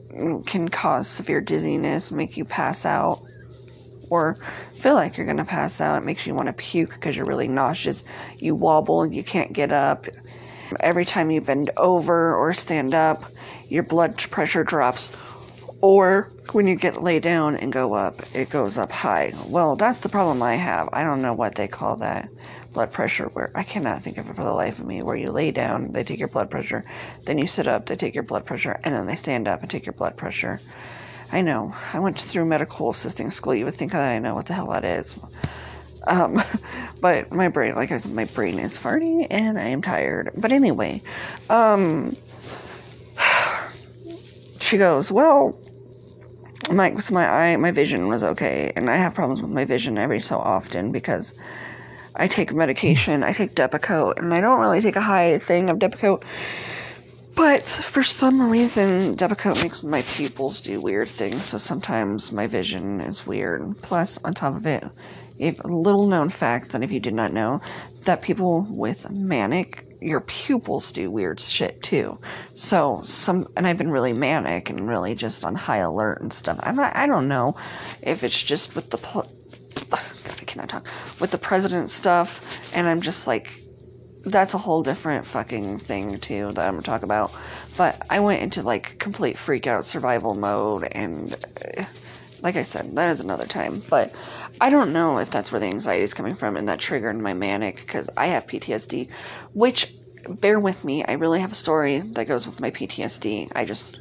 can 0.46 0.68
cause 0.68 1.06
severe 1.06 1.40
dizziness, 1.40 2.10
make 2.10 2.36
you 2.36 2.44
pass 2.44 2.84
out 2.84 3.22
or 4.10 4.36
feel 4.80 4.94
like 4.94 5.16
you're 5.16 5.26
going 5.26 5.38
to 5.38 5.44
pass 5.44 5.80
out. 5.80 5.96
It 5.96 6.04
makes 6.04 6.26
you 6.26 6.34
want 6.34 6.46
to 6.48 6.52
puke 6.52 6.90
because 6.90 7.16
you're 7.16 7.26
really 7.26 7.48
nauseous. 7.48 8.04
You 8.38 8.54
wobble 8.54 9.02
and 9.02 9.14
you 9.14 9.24
can't 9.24 9.52
get 9.52 9.72
up. 9.72 10.06
Every 10.80 11.04
time 11.04 11.30
you 11.30 11.40
bend 11.40 11.70
over 11.76 12.34
or 12.34 12.52
stand 12.52 12.94
up, 12.94 13.24
your 13.68 13.82
blood 13.82 14.18
pressure 14.18 14.64
drops. 14.64 15.10
Or 15.80 16.32
when 16.52 16.66
you 16.66 16.76
get 16.76 17.02
lay 17.02 17.20
down 17.20 17.56
and 17.56 17.72
go 17.72 17.94
up, 17.94 18.22
it 18.34 18.48
goes 18.48 18.78
up 18.78 18.90
high. 18.90 19.34
Well, 19.46 19.76
that's 19.76 19.98
the 19.98 20.08
problem 20.08 20.42
I 20.42 20.54
have. 20.54 20.88
I 20.92 21.04
don't 21.04 21.20
know 21.20 21.34
what 21.34 21.54
they 21.56 21.68
call 21.68 21.96
that 21.96 22.28
blood 22.72 22.92
pressure 22.92 23.26
where 23.26 23.50
I 23.54 23.62
cannot 23.62 24.02
think 24.02 24.18
of 24.18 24.28
it 24.28 24.36
for 24.36 24.44
the 24.44 24.52
life 24.52 24.78
of 24.78 24.86
me. 24.86 25.02
Where 25.02 25.16
you 25.16 25.30
lay 25.30 25.50
down, 25.50 25.92
they 25.92 26.04
take 26.04 26.18
your 26.18 26.28
blood 26.28 26.50
pressure, 26.50 26.84
then 27.24 27.38
you 27.38 27.46
sit 27.46 27.68
up, 27.68 27.86
they 27.86 27.96
take 27.96 28.14
your 28.14 28.24
blood 28.24 28.44
pressure, 28.44 28.78
and 28.82 28.94
then 28.94 29.06
they 29.06 29.14
stand 29.14 29.48
up 29.48 29.62
and 29.62 29.70
take 29.70 29.86
your 29.86 29.92
blood 29.92 30.16
pressure. 30.16 30.60
I 31.34 31.40
know. 31.40 31.74
I 31.92 31.98
went 31.98 32.20
through 32.20 32.44
medical 32.44 32.90
assisting 32.90 33.32
school. 33.32 33.56
You 33.56 33.64
would 33.64 33.74
think 33.74 33.90
that 33.90 34.00
I 34.00 34.20
know 34.20 34.36
what 34.36 34.46
the 34.46 34.54
hell 34.54 34.68
that 34.68 34.84
is. 34.84 35.16
Um, 36.06 36.40
but 37.00 37.32
my 37.32 37.48
brain, 37.48 37.74
like 37.74 37.90
I 37.90 37.98
said, 37.98 38.12
my 38.12 38.24
brain 38.24 38.60
is 38.60 38.78
farting 38.78 39.26
and 39.30 39.58
I 39.58 39.64
am 39.64 39.82
tired. 39.82 40.30
But 40.36 40.52
anyway, 40.52 41.02
um, 41.50 42.16
she 44.60 44.78
goes, 44.78 45.10
well, 45.10 45.58
my 46.70 46.94
so 47.00 47.12
my 47.12 47.26
eye, 47.26 47.56
my 47.56 47.72
vision 47.72 48.06
was 48.06 48.22
okay, 48.22 48.72
and 48.76 48.88
I 48.88 48.96
have 48.96 49.12
problems 49.12 49.42
with 49.42 49.50
my 49.50 49.64
vision 49.64 49.98
every 49.98 50.20
so 50.20 50.38
often 50.38 50.92
because 50.92 51.32
I 52.14 52.28
take 52.28 52.54
medication. 52.54 53.24
I 53.24 53.32
take 53.32 53.56
Depakote, 53.56 54.18
and 54.18 54.32
I 54.32 54.40
don't 54.40 54.60
really 54.60 54.80
take 54.80 54.94
a 54.94 55.02
high 55.02 55.40
thing 55.40 55.68
of 55.68 55.78
Depakote 55.80 56.22
but 57.34 57.64
for 57.64 58.02
some 58.02 58.50
reason, 58.50 59.16
Depakote 59.16 59.62
makes 59.62 59.82
my 59.82 60.02
pupils 60.02 60.60
do 60.60 60.80
weird 60.80 61.08
things, 61.08 61.44
so 61.44 61.58
sometimes 61.58 62.32
my 62.32 62.46
vision 62.46 63.00
is 63.00 63.26
weird. 63.26 63.76
Plus, 63.82 64.18
on 64.24 64.34
top 64.34 64.56
of 64.56 64.66
it, 64.66 64.84
a 65.40 65.54
little 65.64 66.06
known 66.06 66.28
fact 66.28 66.70
that 66.72 66.82
if 66.82 66.92
you 66.92 67.00
did 67.00 67.14
not 67.14 67.32
know, 67.32 67.60
that 68.02 68.22
people 68.22 68.66
with 68.70 69.10
manic, 69.10 69.84
your 70.00 70.20
pupils 70.20 70.92
do 70.92 71.10
weird 71.10 71.40
shit 71.40 71.82
too. 71.82 72.18
So 72.54 73.00
some, 73.02 73.48
and 73.56 73.66
I've 73.66 73.78
been 73.78 73.90
really 73.90 74.12
manic 74.12 74.70
and 74.70 74.88
really 74.88 75.14
just 75.14 75.44
on 75.44 75.54
high 75.54 75.78
alert 75.78 76.20
and 76.20 76.32
stuff. 76.32 76.58
I'm 76.62 76.76
not, 76.76 76.94
I 76.96 77.06
don't 77.06 77.26
know 77.26 77.54
if 78.02 78.22
it's 78.22 78.40
just 78.40 78.76
with 78.76 78.90
the, 78.90 78.98
pl- 78.98 79.30
God, 79.90 80.00
I 80.26 80.44
cannot 80.44 80.68
talk, 80.68 80.86
with 81.18 81.30
the 81.30 81.38
president 81.38 81.90
stuff, 81.90 82.40
and 82.72 82.86
I'm 82.86 83.00
just 83.00 83.26
like 83.26 83.63
that's 84.26 84.54
a 84.54 84.58
whole 84.58 84.82
different 84.82 85.26
fucking 85.26 85.78
thing 85.78 86.18
too 86.18 86.52
that 86.54 86.66
I'm 86.66 86.74
gonna 86.74 86.82
talk 86.82 87.02
about. 87.02 87.32
But 87.76 88.04
I 88.08 88.20
went 88.20 88.42
into 88.42 88.62
like 88.62 88.98
complete 88.98 89.38
freak 89.38 89.66
out 89.66 89.84
survival 89.84 90.34
mode, 90.34 90.84
and 90.92 91.34
uh, 91.78 91.84
like 92.40 92.56
I 92.56 92.62
said, 92.62 92.94
that 92.96 93.10
is 93.10 93.20
another 93.20 93.46
time. 93.46 93.82
But 93.88 94.14
I 94.60 94.70
don't 94.70 94.92
know 94.92 95.18
if 95.18 95.30
that's 95.30 95.50
where 95.50 95.60
the 95.60 95.66
anxiety 95.66 96.02
is 96.02 96.14
coming 96.14 96.34
from 96.34 96.56
and 96.56 96.68
that 96.68 96.78
triggered 96.78 97.18
my 97.18 97.34
manic 97.34 97.76
because 97.76 98.08
I 98.16 98.26
have 98.26 98.46
PTSD, 98.46 99.08
which 99.52 99.94
bear 100.28 100.60
with 100.60 100.84
me, 100.84 101.04
I 101.04 101.12
really 101.12 101.40
have 101.40 101.52
a 101.52 101.56
story 101.56 102.00
that 102.00 102.26
goes 102.26 102.46
with 102.46 102.60
my 102.60 102.70
PTSD. 102.70 103.52
I 103.54 103.64
just 103.64 103.98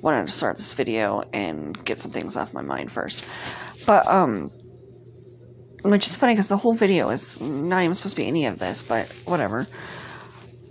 wanted 0.00 0.26
to 0.26 0.32
start 0.32 0.56
this 0.56 0.74
video 0.74 1.22
and 1.32 1.84
get 1.84 1.98
some 1.98 2.12
things 2.12 2.36
off 2.36 2.52
my 2.52 2.62
mind 2.62 2.92
first. 2.92 3.24
But 3.86 4.06
um 4.06 4.52
which 5.82 6.06
is 6.08 6.16
funny 6.16 6.34
because 6.34 6.48
the 6.48 6.56
whole 6.56 6.74
video 6.74 7.10
is 7.10 7.40
not 7.40 7.82
even 7.82 7.94
supposed 7.94 8.16
to 8.16 8.22
be 8.22 8.28
any 8.28 8.46
of 8.46 8.58
this, 8.58 8.82
but 8.82 9.08
whatever. 9.24 9.66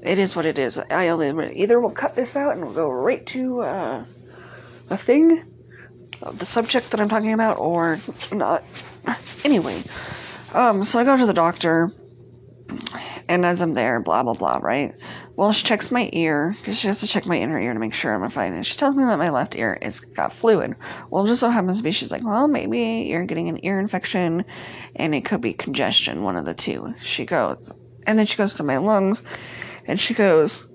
It 0.03 0.19
is 0.19 0.35
what 0.35 0.45
it 0.45 0.59
is. 0.59 0.77
I 0.77 1.07
either 1.09 1.79
we'll 1.79 1.91
cut 1.91 2.15
this 2.15 2.35
out 2.35 2.53
and 2.53 2.65
we'll 2.65 2.73
go 2.73 2.89
right 2.89 3.25
to 3.27 3.61
uh, 3.61 4.05
a 4.89 4.97
thing, 4.97 5.43
the 6.31 6.45
subject 6.45 6.91
that 6.91 7.01
I'm 7.01 7.09
talking 7.09 7.33
about, 7.33 7.59
or 7.59 7.99
not. 8.31 8.63
Anyway, 9.43 9.83
um, 10.53 10.83
so 10.83 10.99
I 10.99 11.03
go 11.03 11.17
to 11.17 11.25
the 11.25 11.33
doctor, 11.33 11.91
and 13.27 13.45
as 13.45 13.61
I'm 13.61 13.73
there, 13.73 14.01
blah 14.01 14.23
blah 14.23 14.33
blah, 14.33 14.59
right? 14.61 14.93
Well, 15.37 15.51
she 15.51 15.63
checks 15.63 15.91
my 15.91 16.09
ear 16.13 16.55
because 16.57 16.79
she 16.79 16.87
has 16.87 16.99
to 17.01 17.07
check 17.07 17.27
my 17.27 17.37
inner 17.37 17.59
ear 17.59 17.71
to 17.71 17.79
make 17.79 17.93
sure 17.93 18.11
I'm 18.11 18.27
fine. 18.31 18.53
And 18.53 18.65
she 18.65 18.75
tells 18.75 18.95
me 18.95 19.03
that 19.03 19.19
my 19.19 19.29
left 19.29 19.55
ear 19.55 19.77
is 19.79 19.99
got 19.99 20.33
fluid. 20.33 20.75
Well, 21.11 21.27
just 21.27 21.41
so 21.41 21.51
happens 21.51 21.77
to 21.77 21.83
be 21.83 21.91
she's 21.91 22.11
like, 22.11 22.25
well, 22.25 22.47
maybe 22.47 23.05
you're 23.07 23.23
getting 23.23 23.47
an 23.47 23.63
ear 23.63 23.79
infection, 23.79 24.45
and 24.95 25.13
it 25.13 25.25
could 25.25 25.41
be 25.41 25.53
congestion, 25.53 26.23
one 26.23 26.37
of 26.37 26.45
the 26.45 26.55
two. 26.55 26.95
She 27.03 27.23
goes, 27.23 27.71
and 28.07 28.17
then 28.17 28.25
she 28.25 28.35
goes 28.35 28.55
to 28.55 28.63
my 28.63 28.77
lungs, 28.77 29.21
and 29.85 29.99
she 29.99 30.15
goes, 30.15 30.65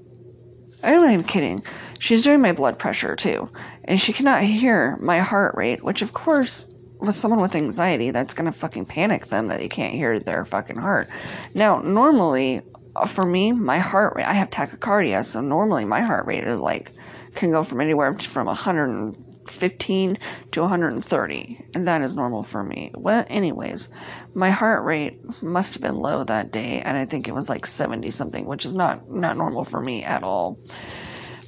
I'm 0.84 1.00
not 1.00 1.12
even 1.12 1.24
kidding. 1.24 1.64
She's 1.98 2.22
doing 2.22 2.40
my 2.40 2.52
blood 2.52 2.78
pressure 2.78 3.16
too, 3.16 3.50
and 3.82 4.00
she 4.00 4.12
cannot 4.12 4.44
hear 4.44 4.96
my 5.00 5.18
heart 5.18 5.56
rate, 5.56 5.82
which 5.82 6.02
of 6.02 6.12
course 6.12 6.68
with 7.00 7.16
someone 7.16 7.40
with 7.40 7.56
anxiety, 7.56 8.12
that's 8.12 8.32
gonna 8.32 8.52
fucking 8.52 8.86
panic 8.86 9.26
them 9.26 9.48
that 9.48 9.60
you 9.60 9.68
can't 9.68 9.94
hear 9.94 10.20
their 10.20 10.44
fucking 10.44 10.76
heart. 10.76 11.10
Now, 11.52 11.80
normally, 11.80 12.62
Uh, 12.94 13.06
for 13.06 13.24
me, 13.24 13.52
my 13.52 13.78
heart 13.78 14.14
rate, 14.16 14.26
I 14.26 14.34
have 14.34 14.50
tachycardia, 14.50 15.24
so 15.24 15.40
normally 15.40 15.84
my 15.84 16.02
heart 16.02 16.26
rate 16.26 16.46
is 16.46 16.60
like, 16.60 16.92
can 17.34 17.50
go 17.50 17.64
from 17.64 17.80
anywhere 17.80 18.12
from 18.14 18.46
115 18.46 20.18
to 20.52 20.60
130, 20.60 21.64
and 21.74 21.88
that 21.88 22.02
is 22.02 22.14
normal 22.14 22.42
for 22.42 22.62
me. 22.62 22.90
Well, 22.94 23.24
anyways, 23.28 23.88
my 24.34 24.50
heart 24.50 24.84
rate 24.84 25.42
must 25.42 25.72
have 25.74 25.82
been 25.82 25.96
low 25.96 26.24
that 26.24 26.52
day, 26.52 26.82
and 26.82 26.96
I 26.96 27.06
think 27.06 27.28
it 27.28 27.34
was 27.34 27.48
like 27.48 27.64
70 27.64 28.10
something, 28.10 28.44
which 28.44 28.66
is 28.66 28.74
not, 28.74 29.10
not 29.10 29.36
normal 29.36 29.64
for 29.64 29.80
me 29.80 30.04
at 30.04 30.22
all. 30.22 30.58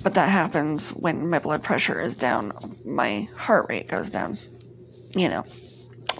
But 0.02 0.14
that 0.14 0.28
happens 0.28 0.90
when 0.90 1.28
my 1.28 1.38
blood 1.38 1.62
pressure 1.62 2.00
is 2.00 2.16
down, 2.16 2.52
my 2.84 3.28
heart 3.36 3.66
rate 3.68 3.88
goes 3.88 4.10
down 4.10 4.38
you 5.14 5.28
know, 5.28 5.44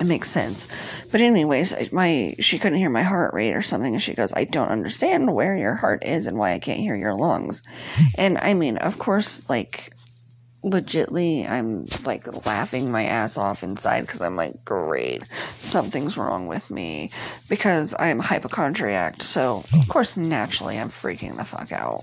it 0.01 0.05
makes 0.05 0.31
sense. 0.31 0.69
But 1.11 1.21
anyways, 1.21 1.93
my 1.93 2.35
she 2.41 2.59
couldn't 2.59 2.79
hear 2.79 2.91
my 2.91 3.03
heart 3.03 3.35
rate 3.35 3.55
or 3.55 3.63
something, 3.63 3.95
and 3.95 4.03
she 4.03 4.15
goes, 4.15 4.33
"I 4.33 4.45
don't 4.45 4.69
understand 4.69 5.35
where 5.35 5.57
your 5.57 5.75
heart 5.75 6.05
is 6.05 6.27
and 6.27 6.37
why 6.39 6.55
I 6.55 6.59
can't 6.59 6.81
hear 6.81 6.97
your 6.97 7.15
lungs." 7.15 7.63
And 8.19 8.39
I 8.39 8.55
mean, 8.55 8.79
of 8.79 8.99
course, 8.99 9.43
like 9.49 9.95
legitly 10.65 11.49
i'm 11.49 11.87
like 12.05 12.47
laughing 12.47 12.91
my 12.91 13.05
ass 13.05 13.37
off 13.37 13.63
inside 13.63 14.01
because 14.01 14.23
i'm 14.23 14.35
like 14.35 14.65
great 14.65 15.23
something's 15.59 16.17
wrong 16.17 16.47
with 16.47 16.71
me 16.71 17.11
because 17.51 17.95
i'm 17.99 18.19
hypochondriac 18.19 19.23
so 19.23 19.63
of 19.75 19.89
course 19.89 20.17
naturally 20.17 20.79
i'm 20.79 20.89
freaking 20.89 21.37
the 21.37 21.45
fuck 21.45 21.71
out 21.71 22.03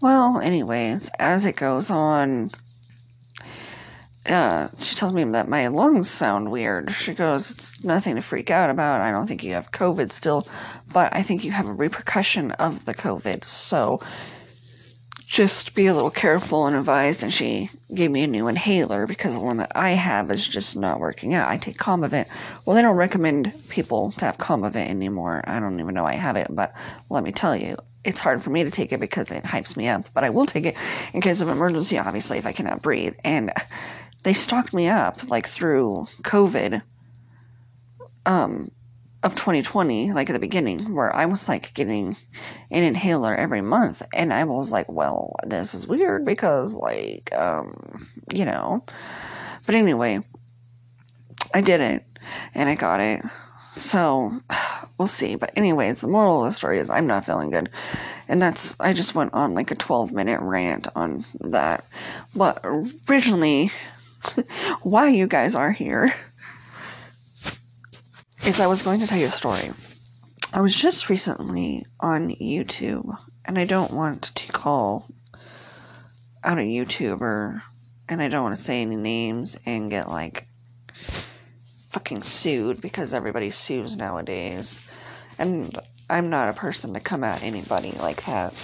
well 0.00 0.38
anyways 0.40 1.10
as 1.18 1.44
it 1.44 1.56
goes 1.56 1.90
on 1.90 2.52
uh, 4.30 4.68
she 4.78 4.94
tells 4.94 5.12
me 5.12 5.24
that 5.24 5.48
my 5.48 5.66
lungs 5.66 6.08
sound 6.08 6.50
weird. 6.50 6.92
She 6.92 7.14
goes, 7.14 7.50
It's 7.50 7.82
nothing 7.82 8.16
to 8.16 8.22
freak 8.22 8.50
out 8.50 8.70
about. 8.70 9.00
I 9.00 9.10
don't 9.10 9.26
think 9.26 9.42
you 9.42 9.54
have 9.54 9.72
COVID 9.72 10.12
still, 10.12 10.46
but 10.92 11.14
I 11.14 11.22
think 11.22 11.44
you 11.44 11.52
have 11.52 11.68
a 11.68 11.72
repercussion 11.72 12.52
of 12.52 12.84
the 12.84 12.94
COVID. 12.94 13.44
So 13.44 14.00
just 15.26 15.74
be 15.74 15.86
a 15.86 15.94
little 15.94 16.10
careful 16.10 16.66
and 16.66 16.74
advised. 16.74 17.22
And 17.22 17.32
she 17.32 17.70
gave 17.94 18.10
me 18.10 18.22
a 18.22 18.26
new 18.26 18.48
inhaler 18.48 19.06
because 19.06 19.34
the 19.34 19.40
one 19.40 19.58
that 19.58 19.72
I 19.74 19.90
have 19.90 20.30
is 20.30 20.46
just 20.46 20.76
not 20.76 21.00
working 21.00 21.34
out. 21.34 21.48
I 21.48 21.56
take 21.56 21.78
Combivent. 21.78 22.26
Well, 22.64 22.74
they 22.74 22.82
don't 22.82 22.96
recommend 22.96 23.52
people 23.68 24.12
to 24.12 24.24
have 24.24 24.38
Combivent 24.38 24.88
anymore. 24.88 25.42
I 25.46 25.60
don't 25.60 25.78
even 25.78 25.94
know 25.94 26.04
I 26.06 26.14
have 26.14 26.36
it, 26.36 26.48
but 26.50 26.72
let 27.08 27.22
me 27.22 27.30
tell 27.32 27.56
you, 27.56 27.76
it's 28.02 28.20
hard 28.20 28.42
for 28.42 28.50
me 28.50 28.64
to 28.64 28.70
take 28.70 28.92
it 28.92 29.00
because 29.00 29.30
it 29.30 29.44
hypes 29.44 29.76
me 29.76 29.86
up, 29.88 30.06
but 30.14 30.24
I 30.24 30.30
will 30.30 30.46
take 30.46 30.64
it 30.64 30.74
in 31.12 31.20
case 31.20 31.40
of 31.40 31.48
emergency, 31.48 31.98
obviously, 31.98 32.38
if 32.38 32.46
I 32.46 32.52
cannot 32.52 32.82
breathe. 32.82 33.14
And 33.22 33.52
they 34.22 34.34
stocked 34.34 34.72
me 34.72 34.88
up 34.88 35.28
like 35.28 35.46
through 35.46 36.06
COVID 36.22 36.82
um 38.26 38.70
of 39.22 39.34
2020 39.34 40.12
like 40.12 40.30
at 40.30 40.32
the 40.32 40.38
beginning 40.38 40.94
where 40.94 41.14
I 41.14 41.26
was 41.26 41.46
like 41.48 41.74
getting 41.74 42.16
an 42.70 42.82
inhaler 42.82 43.34
every 43.34 43.60
month 43.60 44.02
and 44.14 44.32
I 44.32 44.44
was 44.44 44.72
like 44.72 44.90
well 44.90 45.36
this 45.46 45.74
is 45.74 45.86
weird 45.86 46.24
because 46.24 46.74
like 46.74 47.32
um 47.32 48.08
you 48.32 48.44
know. 48.44 48.84
But 49.66 49.74
anyway 49.74 50.20
I 51.52 51.60
did 51.60 51.80
it 51.80 52.04
and 52.54 52.68
I 52.68 52.74
got 52.74 53.00
it. 53.00 53.22
So 53.72 54.40
we'll 54.98 55.08
see. 55.08 55.34
But 55.34 55.52
anyways 55.56 56.00
the 56.00 56.08
moral 56.08 56.44
of 56.44 56.50
the 56.50 56.56
story 56.56 56.78
is 56.78 56.88
I'm 56.88 57.06
not 57.06 57.24
feeling 57.24 57.50
good. 57.50 57.70
And 58.28 58.40
that's 58.40 58.76
I 58.80 58.92
just 58.92 59.14
went 59.14 59.34
on 59.34 59.54
like 59.54 59.70
a 59.70 59.74
12 59.74 60.12
minute 60.12 60.40
rant 60.40 60.88
on 60.94 61.26
that. 61.40 61.84
But 62.34 62.60
originally 62.64 63.72
why 64.82 65.08
you 65.08 65.26
guys 65.26 65.54
are 65.54 65.72
here 65.72 66.14
is 68.44 68.60
I 68.60 68.66
was 68.66 68.82
going 68.82 69.00
to 69.00 69.06
tell 69.06 69.18
you 69.18 69.26
a 69.26 69.32
story. 69.32 69.72
I 70.52 70.60
was 70.60 70.76
just 70.76 71.08
recently 71.08 71.86
on 72.00 72.30
YouTube, 72.30 73.16
and 73.44 73.58
I 73.58 73.64
don't 73.64 73.92
want 73.92 74.22
to 74.34 74.52
call 74.52 75.06
out 76.42 76.58
a 76.58 76.62
YouTuber, 76.62 77.62
and 78.08 78.22
I 78.22 78.28
don't 78.28 78.42
want 78.42 78.56
to 78.56 78.62
say 78.62 78.82
any 78.82 78.96
names 78.96 79.56
and 79.66 79.90
get 79.90 80.08
like 80.08 80.46
fucking 81.90 82.22
sued 82.22 82.80
because 82.80 83.12
everybody 83.14 83.50
sues 83.50 83.96
nowadays. 83.96 84.80
And 85.38 85.78
I'm 86.08 86.30
not 86.30 86.48
a 86.48 86.52
person 86.54 86.94
to 86.94 87.00
come 87.00 87.22
at 87.22 87.42
anybody 87.42 87.92
like 87.92 88.24
that. 88.26 88.54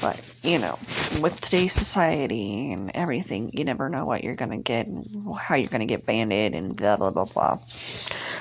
But, 0.00 0.20
you 0.42 0.58
know, 0.58 0.78
with 1.20 1.40
today's 1.40 1.74
society 1.74 2.72
and 2.72 2.90
everything, 2.94 3.50
you 3.52 3.64
never 3.64 3.88
know 3.88 4.06
what 4.06 4.24
you're 4.24 4.34
going 4.34 4.50
to 4.50 4.56
get 4.56 4.86
and 4.86 5.36
how 5.38 5.56
you're 5.56 5.68
going 5.68 5.80
to 5.80 5.86
get 5.86 6.06
banded 6.06 6.54
and 6.54 6.74
blah, 6.74 6.96
blah, 6.96 7.10
blah, 7.10 7.26
blah. 7.26 7.58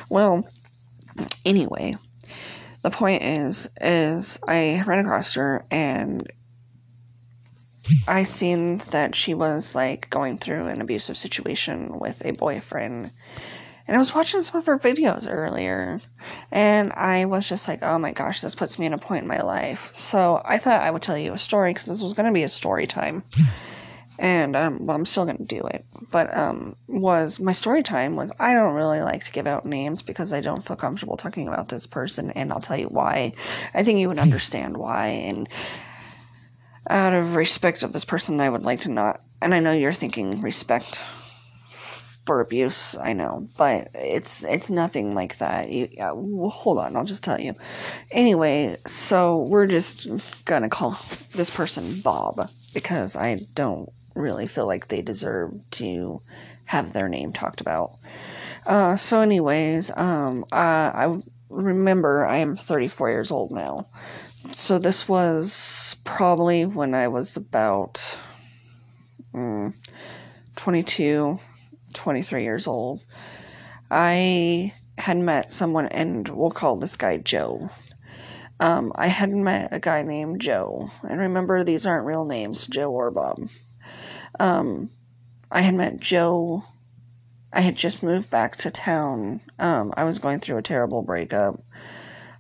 Well, 0.10 0.48
anyway, 1.46 1.98
the 2.82 2.90
point 2.90 3.24
is, 3.24 3.70
is 3.82 4.40
I 4.48 4.84
ran 4.86 5.06
across 5.06 5.34
her 5.34 5.66
and 5.70 6.32
I 8.08 8.24
seen 8.24 8.82
that 8.92 9.16
she 9.16 9.34
was 9.34 9.76
like 9.76 10.10
going 10.10 10.38
through 10.38 10.68
an 10.68 10.82
abusive 10.82 11.18
situation 11.18 12.00
with 12.00 12.22
a 12.24 12.32
boyfriend 12.32 13.12
and 13.90 13.96
I 13.96 14.00
was 14.00 14.14
watching 14.14 14.44
some 14.44 14.60
of 14.60 14.68
her 14.68 14.78
videos 14.78 15.28
earlier, 15.28 16.00
and 16.52 16.94
I 16.94 17.26
was 17.26 17.50
just 17.50 17.68
like, 17.68 17.82
oh 17.82 17.98
my 17.98 18.12
gosh, 18.12 18.40
this 18.40 18.54
puts 18.54 18.78
me 18.78 18.86
in 18.86 18.94
a 18.94 19.00
point 19.00 19.24
in 19.24 19.28
my 19.28 19.42
life. 19.42 19.90
So 19.96 20.44
I 20.46 20.60
thought 20.60 20.84
I 20.84 20.92
would 20.92 21.02
tell 21.02 21.18
you 21.18 21.34
a 21.34 21.40
story 21.40 21.74
because 21.74 21.88
this 21.88 22.04
was 22.04 22.14
going 22.14 22.28
to 22.28 22.32
be 22.32 22.44
a 22.44 22.50
story 22.50 22.86
time. 22.86 23.24
And, 24.20 24.56
um, 24.56 24.86
well, 24.86 24.96
I'm 24.96 25.06
still 25.06 25.26
going 25.26 25.38
to 25.38 25.44
do 25.44 25.62
it. 25.62 25.86
But, 26.12 26.38
um, 26.38 26.76
was 26.88 27.40
my 27.40 27.52
story 27.52 27.82
time 27.82 28.16
was 28.16 28.32
I 28.38 28.54
don't 28.54 28.76
really 28.76 29.02
like 29.02 29.26
to 29.26 29.32
give 29.32 29.48
out 29.48 29.66
names 29.66 30.04
because 30.04 30.34
I 30.34 30.42
don't 30.42 30.64
feel 30.64 30.78
comfortable 30.78 31.18
talking 31.18 31.48
about 31.48 31.70
this 31.70 31.88
person, 31.88 32.30
and 32.30 32.54
I'll 32.54 32.62
tell 32.62 32.78
you 32.78 32.90
why. 32.90 33.34
I 33.74 33.84
think 33.84 33.98
you 33.98 34.08
would 34.10 34.20
understand 34.20 34.78
why. 34.78 35.08
And 35.08 35.50
out 36.92 37.14
of 37.14 37.34
respect 37.34 37.82
of 37.82 37.92
this 37.92 38.06
person, 38.06 38.40
I 38.40 38.50
would 38.50 38.64
like 38.64 38.82
to 38.82 38.90
not. 38.90 39.24
And 39.42 39.56
I 39.56 39.62
know 39.62 39.72
you're 39.72 39.94
thinking 39.94 40.42
respect 40.42 41.02
for 42.30 42.42
abuse, 42.42 42.96
I 43.02 43.14
know, 43.14 43.50
but 43.58 43.90
it's 43.96 44.44
it's 44.44 44.70
nothing 44.70 45.16
like 45.16 45.40
that. 45.40 45.72
You, 45.72 45.90
well, 45.98 46.52
hold 46.52 46.78
on, 46.78 46.96
I'll 46.96 47.04
just 47.04 47.24
tell 47.24 47.42
you. 47.42 47.56
Anyway, 48.12 48.78
so 48.86 49.38
we're 49.38 49.66
just 49.66 50.08
gonna 50.46 50.70
call 50.70 51.00
this 51.34 51.50
person 51.50 52.02
Bob 52.02 52.52
because 52.72 53.16
I 53.16 53.48
don't 53.56 53.92
really 54.14 54.46
feel 54.46 54.68
like 54.68 54.90
they 54.90 55.02
deserve 55.02 55.56
to 55.72 56.22
have 56.66 56.94
their 56.94 57.10
name 57.10 57.34
talked 57.34 57.62
about. 57.62 57.98
Uh, 58.64 58.96
so, 58.96 59.22
anyways, 59.22 59.90
um, 59.98 60.46
uh, 60.52 60.56
I 60.94 61.20
remember 61.50 62.28
I 62.28 62.38
am 62.38 62.56
34 62.56 63.10
years 63.10 63.32
old 63.32 63.50
now. 63.50 63.88
So 64.54 64.78
this 64.78 65.08
was 65.08 65.96
probably 66.04 66.68
when 66.68 66.94
I 66.94 67.08
was 67.08 67.36
about 67.36 68.20
mm, 69.34 69.74
22, 70.58 71.40
23 71.94 72.44
years 72.44 72.68
old, 72.68 73.04
I 73.90 74.74
had 74.98 75.18
met 75.18 75.52
someone, 75.52 75.88
and 75.88 76.28
we'll 76.28 76.52
call 76.52 76.76
this 76.76 76.96
guy 76.96 77.18
Joe. 77.18 77.70
Um, 78.60 78.92
I 78.96 79.08
had 79.08 79.32
met 79.32 79.70
a 79.72 79.80
guy 79.80 80.02
named 80.02 80.42
Joe, 80.42 80.92
and 81.08 81.20
remember, 81.20 81.64
these 81.64 81.86
aren't 81.86 82.06
real 82.06 82.26
names, 82.26 82.68
Joe 82.68 82.92
or 82.92 83.10
Bob. 83.10 83.48
Um, 84.40 84.90
I 85.52 85.62
had 85.62 85.76
met 85.76 86.00
Joe. 86.00 86.64
I 87.52 87.62
had 87.62 87.76
just 87.76 88.04
moved 88.04 88.30
back 88.30 88.58
to 88.58 88.70
town. 88.70 89.42
Um, 89.58 89.94
I 89.96 90.04
was 90.04 90.20
going 90.20 90.40
through 90.40 90.58
a 90.58 90.62
terrible 90.64 91.02
breakup. 91.02 91.64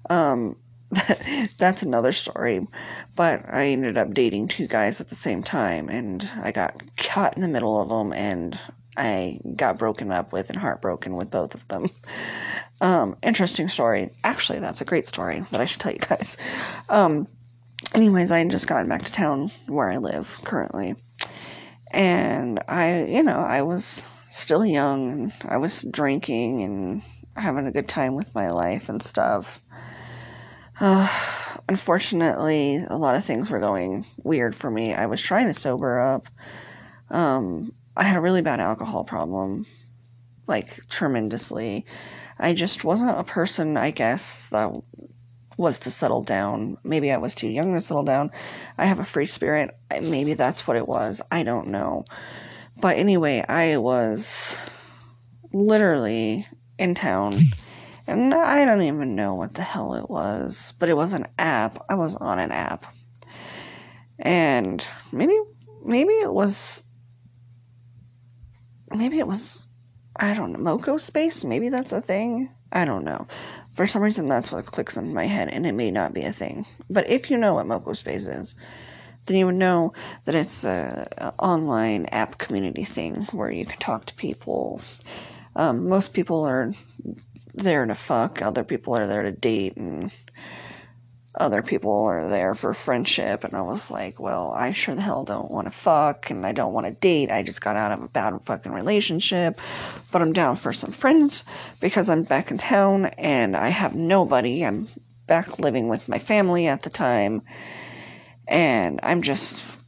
Um, 0.10 0.58
that's 1.58 1.84
another 1.84 2.12
story. 2.12 2.68
But 3.16 3.44
I 3.52 3.68
ended 3.68 3.98
up 3.98 4.14
dating 4.14 4.50
two 4.50 4.68
guys 4.68 5.00
at 5.00 5.10
the 5.10 5.16
same 5.16 5.42
time, 5.42 5.90
and 5.90 6.30
I 6.42 6.52
got 6.52 6.82
caught 6.98 7.36
in 7.36 7.42
the 7.42 7.48
middle 7.48 7.82
of 7.82 7.90
them, 7.90 8.14
and 8.14 8.60
I 9.00 9.40
got 9.56 9.78
broken 9.78 10.12
up 10.12 10.34
with 10.34 10.50
and 10.50 10.60
heartbroken 10.60 11.16
with 11.16 11.32
both 11.32 11.56
of 11.56 11.68
them. 11.70 11.90
Um, 12.82 13.18
interesting 13.22 13.68
story. 13.68 14.12
Actually, 14.24 14.60
that's 14.60 14.80
a 14.80 14.86
great 14.86 15.06
story 15.06 15.46
that 15.52 15.60
I 15.60 15.66
should 15.66 15.82
tell 15.82 15.92
you 15.92 16.00
guys. 16.00 16.38
Um, 16.88 17.28
anyways, 17.94 18.32
I 18.32 18.40
had 18.40 18.52
just 18.52 18.68
gotten 18.68 18.88
back 18.88 19.04
to 19.04 19.12
town 19.12 19.52
where 19.68 19.90
I 19.90 19.98
live 19.98 20.40
currently. 20.46 20.96
And 21.92 22.62
I, 22.68 23.04
you 23.04 23.24
know, 23.24 23.40
I 23.40 23.64
was 23.64 24.04
still 24.30 24.66
young 24.66 25.12
and 25.12 25.34
I 25.44 25.58
was 25.58 25.86
drinking 25.92 26.62
and 26.62 27.02
having 27.36 27.68
a 27.68 27.72
good 27.72 27.88
time 27.88 28.16
with 28.16 28.34
my 28.34 28.50
life 28.50 28.90
and 28.90 29.04
stuff. 29.04 29.62
Uh, 30.80 31.10
unfortunately, 31.68 32.86
a 32.90 32.98
lot 32.98 33.16
of 33.16 33.26
things 33.26 33.50
were 33.50 33.60
going 33.60 34.06
weird 34.24 34.56
for 34.56 34.72
me. 34.72 34.94
I 34.94 35.08
was 35.08 35.22
trying 35.22 35.48
to 35.48 35.54
sober 35.54 36.00
up. 36.00 36.28
Um, 37.10 37.74
I 38.00 38.04
had 38.04 38.16
a 38.16 38.22
really 38.22 38.42
bad 38.42 38.62
alcohol 38.62 39.04
problem, 39.04 39.66
like 40.48 40.80
tremendously. 40.90 41.86
I 42.40 42.54
just 42.54 42.86
wasn't 42.86 43.20
a 43.20 43.26
person, 43.26 43.76
I 43.76 43.92
guess, 43.92 44.48
that 44.50 44.72
was 45.58 45.80
to 45.80 45.92
settle 45.92 46.24
down. 46.24 46.78
Maybe 46.82 47.12
I 47.12 47.18
was 47.18 47.36
too 47.36 47.50
young 47.50 47.74
to 47.74 47.82
settle 47.82 48.04
down. 48.04 48.32
I 48.78 48.86
have 48.86 49.02
a 49.02 49.04
free 49.04 49.26
spirit. 49.26 49.78
Maybe 49.92 50.34
that's 50.34 50.66
what 50.66 50.78
it 50.78 50.88
was. 50.88 51.22
I 51.30 51.44
don't 51.44 51.68
know. 51.68 52.06
But 52.80 52.96
anyway, 52.96 53.44
I 53.50 53.76
was 53.76 54.56
literally 55.52 56.48
in 56.78 56.96
town. 56.96 57.34
And 58.08 58.34
I 58.34 58.64
don't 58.64 58.82
even 58.82 59.16
know 59.16 59.36
what 59.36 59.56
the 59.56 59.62
hell 59.62 59.96
it 59.96 60.10
was, 60.10 60.74
but 60.80 60.88
it 60.88 60.96
was 60.96 61.12
an 61.12 61.28
app. 61.38 61.86
I 61.90 61.96
was 61.96 62.16
on 62.16 62.40
an 62.40 62.54
app. 62.54 62.86
And 64.18 64.84
maybe 65.12 65.38
maybe 65.84 66.14
it 66.14 66.34
was 66.34 66.82
maybe 68.96 69.20
it 69.20 69.28
was 69.28 69.66
I 70.16 70.34
don't 70.34 70.52
know, 70.52 70.78
MocoSpace? 70.78 71.46
Maybe 71.46 71.70
that's 71.70 71.94
a 71.94 72.02
thing. 72.02 72.50
I 72.72 72.84
don't 72.84 73.06
know. 73.06 73.28
For 73.74 73.88
some 73.88 74.02
reason 74.02 74.28
that's 74.28 74.52
what 74.52 74.66
clicks 74.66 74.98
in 74.98 75.14
my 75.14 75.28
head 75.28 75.50
and 75.50 75.66
it 75.66 75.72
may 75.72 75.92
not 75.92 76.14
be 76.14 76.22
a 76.22 76.34
thing. 76.34 76.66
But 76.90 77.10
if 77.10 77.30
you 77.30 77.38
know 77.38 77.54
what 77.54 77.68
MocoSpace 77.68 78.40
is, 78.40 78.54
then 79.26 79.38
you 79.38 79.46
would 79.46 79.56
know 79.56 79.94
that 80.26 80.36
it's 80.36 80.64
a, 80.66 81.08
a 81.18 81.34
online 81.42 82.08
app 82.08 82.38
community 82.38 82.84
thing 82.84 83.28
where 83.32 83.52
you 83.52 83.66
can 83.66 83.80
talk 83.80 84.06
to 84.06 84.14
people 84.16 84.82
um, 85.56 85.90
most 85.90 86.14
people 86.14 86.44
are 86.46 86.74
there 87.54 87.86
to 87.86 87.96
fuck, 87.96 88.42
other 88.42 88.64
people 88.64 88.96
are 88.96 89.08
there 89.08 89.24
to 89.24 89.32
date, 89.32 89.76
and 89.76 90.12
other 91.40 91.62
people 91.62 92.04
are 92.04 92.28
there 92.28 92.54
for 92.54 92.74
friendship. 92.74 93.44
And 93.44 93.54
I 93.54 93.62
was 93.62 93.90
like, 93.90 94.20
well, 94.20 94.54
I 94.56 94.72
sure 94.72 94.96
the 94.96 95.02
hell 95.02 95.24
don't 95.24 95.50
want 95.50 95.68
to 95.68 95.72
fuck, 95.72 96.30
and 96.30 96.46
I 96.46 96.52
don't 96.52 96.74
want 96.74 96.86
to 96.86 96.92
date. 96.92 97.32
I 97.32 97.44
just 97.44 97.62
got 97.62 97.76
out 97.76 97.92
of 97.92 98.04
a 98.04 98.08
bad 98.08 98.34
fucking 98.46 98.72
relationship, 98.72 99.60
but 100.12 100.22
I'm 100.22 100.34
down 100.34 100.56
for 100.56 100.74
some 100.74 100.92
friends 100.92 101.44
because 101.80 102.10
I'm 102.10 102.24
back 102.24 102.52
in 102.52 102.58
town 102.58 103.06
and 103.18 103.56
I 103.56 103.70
have 103.70 103.96
nobody. 103.96 104.66
I'm 104.66 104.90
back 105.28 105.60
living 105.60 105.88
with 105.88 106.10
my 106.10 106.20
family 106.20 106.68
at 106.68 106.84
the 106.84 106.90
time, 106.90 107.44
and 108.48 109.00
I'm 109.04 109.22
just 109.22 109.80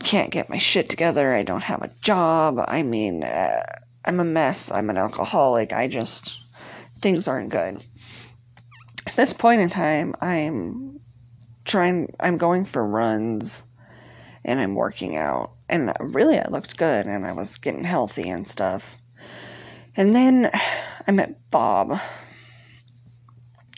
can't 0.00 0.30
get 0.30 0.48
my 0.48 0.58
shit 0.58 0.88
together. 0.88 1.34
I 1.34 1.42
don't 1.42 1.62
have 1.62 1.82
a 1.82 1.90
job. 2.00 2.62
I 2.66 2.82
mean, 2.82 3.24
uh, 3.24 3.62
I'm 4.04 4.20
a 4.20 4.24
mess. 4.24 4.70
I'm 4.70 4.90
an 4.90 4.96
alcoholic. 4.96 5.72
I 5.72 5.86
just, 5.86 6.38
things 7.00 7.28
aren't 7.28 7.50
good. 7.50 7.82
At 9.06 9.16
this 9.16 9.32
point 9.32 9.60
in 9.60 9.70
time, 9.70 10.14
I'm 10.20 11.00
trying, 11.64 12.14
I'm 12.20 12.38
going 12.38 12.64
for 12.64 12.86
runs 12.86 13.62
and 14.44 14.60
I'm 14.60 14.74
working 14.74 15.16
out. 15.16 15.52
And 15.68 15.92
really, 16.00 16.38
I 16.38 16.48
looked 16.48 16.76
good 16.76 17.06
and 17.06 17.26
I 17.26 17.32
was 17.32 17.56
getting 17.56 17.84
healthy 17.84 18.28
and 18.28 18.46
stuff. 18.46 18.98
And 19.96 20.14
then 20.14 20.50
I 21.06 21.10
met 21.10 21.50
Bob 21.50 21.98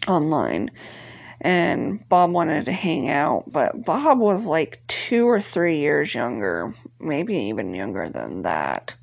online 0.06 0.70
and 1.40 2.06
Bob 2.08 2.32
wanted 2.32 2.64
to 2.64 2.72
hang 2.72 3.10
out, 3.10 3.44
but 3.50 3.84
Bob 3.84 4.18
was 4.18 4.46
like 4.46 4.82
two 4.86 5.28
or 5.28 5.40
three 5.40 5.78
years 5.78 6.14
younger, 6.14 6.74
maybe 7.00 7.36
even 7.36 7.74
younger 7.74 8.08
than 8.08 8.42
that. 8.42 8.94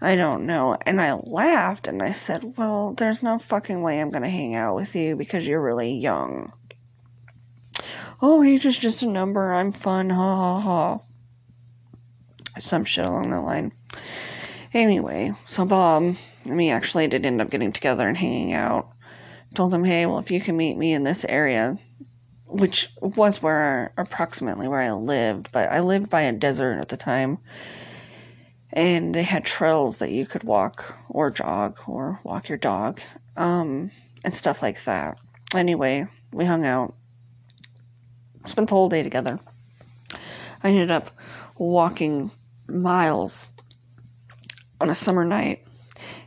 I 0.00 0.16
don't 0.16 0.46
know. 0.46 0.76
And 0.82 1.00
I 1.00 1.12
laughed 1.12 1.86
and 1.86 2.02
I 2.02 2.12
said, 2.12 2.56
Well, 2.56 2.94
there's 2.96 3.22
no 3.22 3.38
fucking 3.38 3.82
way 3.82 4.00
I'm 4.00 4.10
going 4.10 4.22
to 4.22 4.30
hang 4.30 4.54
out 4.54 4.74
with 4.74 4.94
you 4.94 5.14
because 5.14 5.46
you're 5.46 5.62
really 5.62 5.92
young. 5.92 6.52
Oh, 8.22 8.42
age 8.42 8.64
is 8.64 8.78
just 8.78 9.02
a 9.02 9.06
number. 9.06 9.52
I'm 9.52 9.72
fun. 9.72 10.10
Ha 10.10 10.36
ha 10.36 10.60
ha. 10.60 11.00
Some 12.58 12.84
shit 12.84 13.04
along 13.04 13.30
that 13.30 13.40
line. 13.40 13.72
Anyway, 14.72 15.34
so 15.46 15.64
Bob 15.64 16.16
and 16.44 16.56
me 16.56 16.70
actually 16.70 17.06
did 17.06 17.26
end 17.26 17.40
up 17.40 17.50
getting 17.50 17.72
together 17.72 18.08
and 18.08 18.16
hanging 18.16 18.52
out. 18.52 18.88
Told 19.54 19.74
him, 19.74 19.84
hey, 19.84 20.06
well, 20.06 20.18
if 20.18 20.30
you 20.30 20.40
can 20.40 20.56
meet 20.56 20.76
me 20.76 20.92
in 20.92 21.04
this 21.04 21.24
area, 21.28 21.78
which 22.46 22.90
was 23.00 23.42
where 23.42 23.92
approximately 23.96 24.68
where 24.68 24.80
I 24.80 24.92
lived, 24.92 25.50
but 25.52 25.70
I 25.70 25.80
lived 25.80 26.08
by 26.08 26.22
a 26.22 26.32
desert 26.32 26.78
at 26.78 26.88
the 26.88 26.96
time 26.96 27.38
and 28.72 29.14
they 29.14 29.22
had 29.22 29.44
trails 29.44 29.98
that 29.98 30.10
you 30.10 30.26
could 30.26 30.44
walk 30.44 30.94
or 31.08 31.30
jog 31.30 31.78
or 31.86 32.20
walk 32.22 32.48
your 32.48 32.58
dog 32.58 33.00
um, 33.36 33.90
and 34.24 34.34
stuff 34.34 34.62
like 34.62 34.84
that. 34.84 35.18
Anyway, 35.54 36.06
we 36.32 36.44
hung 36.44 36.64
out, 36.64 36.94
spent 38.46 38.68
the 38.68 38.74
whole 38.74 38.88
day 38.88 39.02
together. 39.02 39.40
I 40.62 40.68
ended 40.68 40.90
up 40.90 41.10
walking 41.56 42.30
miles 42.68 43.48
on 44.80 44.90
a 44.90 44.94
summer 44.94 45.24
night. 45.24 45.64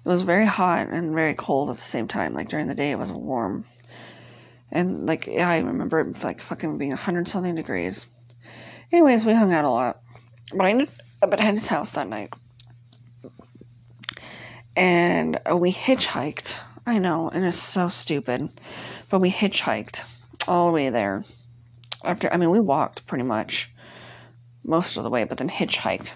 It 0.06 0.10
was 0.10 0.23
very 0.23 0.45
hot 0.45 0.89
and 0.89 1.13
very 1.13 1.34
cold 1.34 1.69
at 1.69 1.77
the 1.77 1.82
same 1.82 2.08
time. 2.08 2.34
Like 2.34 2.49
during 2.49 2.67
the 2.67 2.75
day, 2.75 2.91
it 2.91 2.99
was 2.99 3.12
warm. 3.12 3.65
And 4.71 5.06
like, 5.06 5.27
yeah, 5.27 5.49
I 5.49 5.60
remember 5.60 5.99
it 5.99 6.23
like 6.23 6.41
fucking 6.41 6.77
being 6.77 6.91
100 6.91 7.27
something 7.27 7.56
degrees. 7.56 8.08
Anyways, 8.91 9.25
we 9.25 9.34
hung 9.34 9.53
out 9.53 9.65
a 9.65 9.69
lot. 9.69 10.01
But 10.51 10.65
I 10.65 10.71
ended 10.71 10.89
at 11.31 11.39
his 11.39 11.67
house 11.67 11.91
that 11.91 12.09
night. 12.09 12.33
And 14.75 15.39
uh, 15.49 15.55
we 15.55 15.71
hitchhiked. 15.71 16.55
I 16.86 16.97
know, 16.97 17.29
and 17.29 17.45
it's 17.45 17.57
so 17.57 17.88
stupid. 17.88 18.49
But 19.09 19.19
we 19.19 19.31
hitchhiked 19.31 20.03
all 20.47 20.67
the 20.67 20.73
way 20.73 20.89
there. 20.89 21.23
After, 22.03 22.31
I 22.33 22.38
mean, 22.38 22.49
we 22.49 22.59
walked 22.59 23.07
pretty 23.07 23.23
much 23.23 23.69
most 24.63 24.97
of 24.97 25.03
the 25.03 25.09
way, 25.09 25.23
but 25.23 25.38
then 25.38 25.49
hitchhiked 25.49 26.13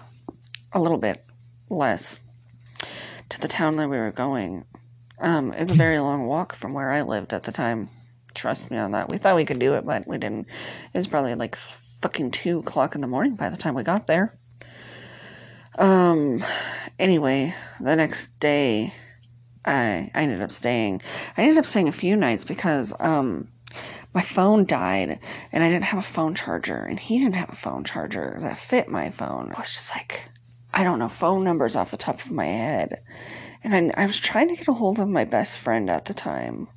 a 0.72 0.80
little 0.80 0.98
bit 0.98 1.24
less 1.70 2.18
to 3.28 3.40
the 3.40 3.48
town 3.48 3.76
that 3.76 3.88
we 3.88 3.96
were 3.96 4.10
going. 4.10 4.64
Um, 5.20 5.52
it's 5.52 5.72
a 5.72 5.76
very 5.76 5.98
long 5.98 6.26
walk 6.26 6.54
from 6.54 6.74
where 6.74 6.90
I 6.90 7.02
lived 7.02 7.32
at 7.32 7.44
the 7.44 7.52
time. 7.52 7.90
Trust 8.34 8.70
me 8.70 8.76
on 8.76 8.92
that. 8.92 9.08
We 9.08 9.18
thought 9.18 9.36
we 9.36 9.44
could 9.44 9.58
do 9.58 9.74
it, 9.74 9.84
but 9.84 10.06
we 10.06 10.18
didn't. 10.18 10.46
It 10.92 10.98
was 10.98 11.06
probably 11.06 11.34
like 11.34 11.56
fucking 11.56 12.30
two 12.30 12.60
o'clock 12.60 12.94
in 12.94 13.00
the 13.00 13.06
morning 13.06 13.34
by 13.34 13.48
the 13.48 13.56
time 13.56 13.74
we 13.74 13.82
got 13.82 14.06
there. 14.06 14.38
Um, 15.78 16.44
anyway, 16.98 17.54
the 17.80 17.96
next 17.96 18.28
day, 18.40 18.92
I, 19.64 20.10
I 20.12 20.22
ended 20.22 20.42
up 20.42 20.50
staying. 20.50 21.00
I 21.36 21.42
ended 21.42 21.58
up 21.58 21.64
staying 21.64 21.88
a 21.88 21.92
few 21.92 22.16
nights 22.16 22.44
because, 22.44 22.92
um, 23.00 23.48
my 24.12 24.22
phone 24.22 24.64
died 24.64 25.20
and 25.52 25.62
I 25.62 25.68
didn't 25.68 25.84
have 25.84 26.00
a 26.00 26.02
phone 26.02 26.34
charger 26.34 26.76
and 26.76 26.98
he 26.98 27.18
didn't 27.18 27.36
have 27.36 27.50
a 27.50 27.54
phone 27.54 27.84
charger 27.84 28.38
that 28.40 28.58
fit 28.58 28.88
my 28.88 29.10
phone. 29.10 29.52
I 29.54 29.60
was 29.60 29.72
just 29.72 29.90
like, 29.94 30.22
I 30.74 30.82
don't 30.82 30.98
know 30.98 31.08
phone 31.08 31.44
numbers 31.44 31.76
off 31.76 31.90
the 31.90 31.96
top 31.96 32.20
of 32.24 32.30
my 32.30 32.46
head. 32.46 33.02
And 33.62 33.74
I, 33.74 34.02
I 34.02 34.06
was 34.06 34.18
trying 34.18 34.48
to 34.48 34.56
get 34.56 34.68
a 34.68 34.72
hold 34.72 34.98
of 34.98 35.08
my 35.08 35.24
best 35.24 35.58
friend 35.58 35.88
at 35.88 36.06
the 36.06 36.14
time 36.14 36.68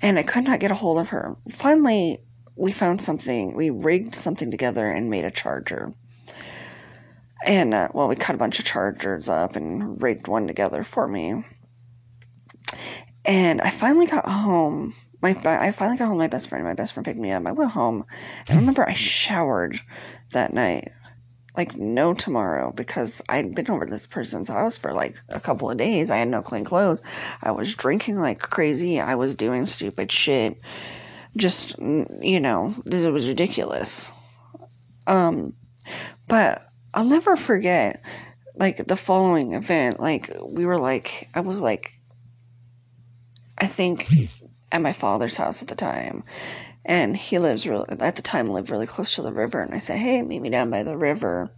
and 0.00 0.18
I 0.18 0.22
could 0.22 0.44
not 0.44 0.60
get 0.60 0.70
a 0.70 0.76
hold 0.76 0.98
of 0.98 1.08
her. 1.08 1.36
Finally, 1.50 2.20
we 2.54 2.72
found 2.72 3.00
something, 3.00 3.54
we 3.54 3.70
rigged 3.70 4.14
something 4.14 4.50
together 4.50 4.90
and 4.90 5.10
made 5.10 5.24
a 5.24 5.30
charger. 5.30 5.94
And, 7.44 7.72
uh, 7.72 7.88
well, 7.92 8.08
we 8.08 8.16
cut 8.16 8.34
a 8.34 8.38
bunch 8.38 8.58
of 8.58 8.64
chargers 8.64 9.28
up 9.28 9.56
and 9.56 10.02
rigged 10.02 10.28
one 10.28 10.46
together 10.46 10.82
for 10.82 11.06
me. 11.06 11.44
And 13.24 13.60
I 13.60 13.70
finally 13.70 14.06
got 14.06 14.28
home. 14.28 14.94
My, 15.20 15.36
I 15.44 15.72
finally 15.72 15.98
got 15.98 16.08
home. 16.08 16.18
My 16.18 16.26
best 16.26 16.48
friend, 16.48 16.64
my 16.64 16.74
best 16.74 16.92
friend 16.92 17.04
picked 17.04 17.18
me 17.18 17.32
up. 17.32 17.46
I 17.46 17.52
went 17.52 17.72
home. 17.72 18.04
I 18.48 18.54
remember 18.56 18.88
I 18.88 18.92
showered 18.92 19.80
that 20.32 20.52
night, 20.52 20.92
like 21.56 21.76
no 21.76 22.14
tomorrow, 22.14 22.72
because 22.72 23.20
I'd 23.28 23.54
been 23.54 23.70
over 23.70 23.86
this 23.86 24.06
person's 24.06 24.48
house 24.48 24.76
for 24.78 24.92
like 24.92 25.16
a 25.28 25.40
couple 25.40 25.70
of 25.70 25.76
days. 25.76 26.10
I 26.10 26.18
had 26.18 26.28
no 26.28 26.42
clean 26.42 26.64
clothes. 26.64 27.02
I 27.42 27.50
was 27.50 27.74
drinking 27.74 28.18
like 28.18 28.40
crazy. 28.40 29.00
I 29.00 29.14
was 29.14 29.34
doing 29.34 29.66
stupid 29.66 30.10
shit. 30.10 30.60
Just, 31.36 31.78
you 31.78 32.40
know, 32.40 32.74
it 32.86 33.12
was 33.12 33.28
ridiculous. 33.28 34.12
Um, 35.06 35.54
but 36.26 36.67
I'll 36.94 37.04
never 37.04 37.36
forget 37.36 38.02
like 38.54 38.86
the 38.86 38.96
following 38.96 39.52
event. 39.54 40.00
Like 40.00 40.32
we 40.42 40.66
were 40.66 40.78
like 40.78 41.28
I 41.34 41.40
was 41.40 41.60
like 41.60 41.92
I 43.58 43.66
think 43.66 44.08
at 44.72 44.82
my 44.82 44.92
father's 44.92 45.36
house 45.36 45.62
at 45.62 45.68
the 45.68 45.74
time. 45.74 46.24
And 46.84 47.16
he 47.16 47.38
lives 47.38 47.66
really 47.66 47.86
at 47.88 48.16
the 48.16 48.22
time 48.22 48.48
lived 48.48 48.70
really 48.70 48.86
close 48.86 49.14
to 49.16 49.22
the 49.22 49.32
river 49.32 49.60
and 49.60 49.74
I 49.74 49.78
said, 49.78 49.98
Hey, 49.98 50.22
meet 50.22 50.40
me 50.40 50.50
down 50.50 50.70
by 50.70 50.82
the 50.82 50.96
river 50.96 51.50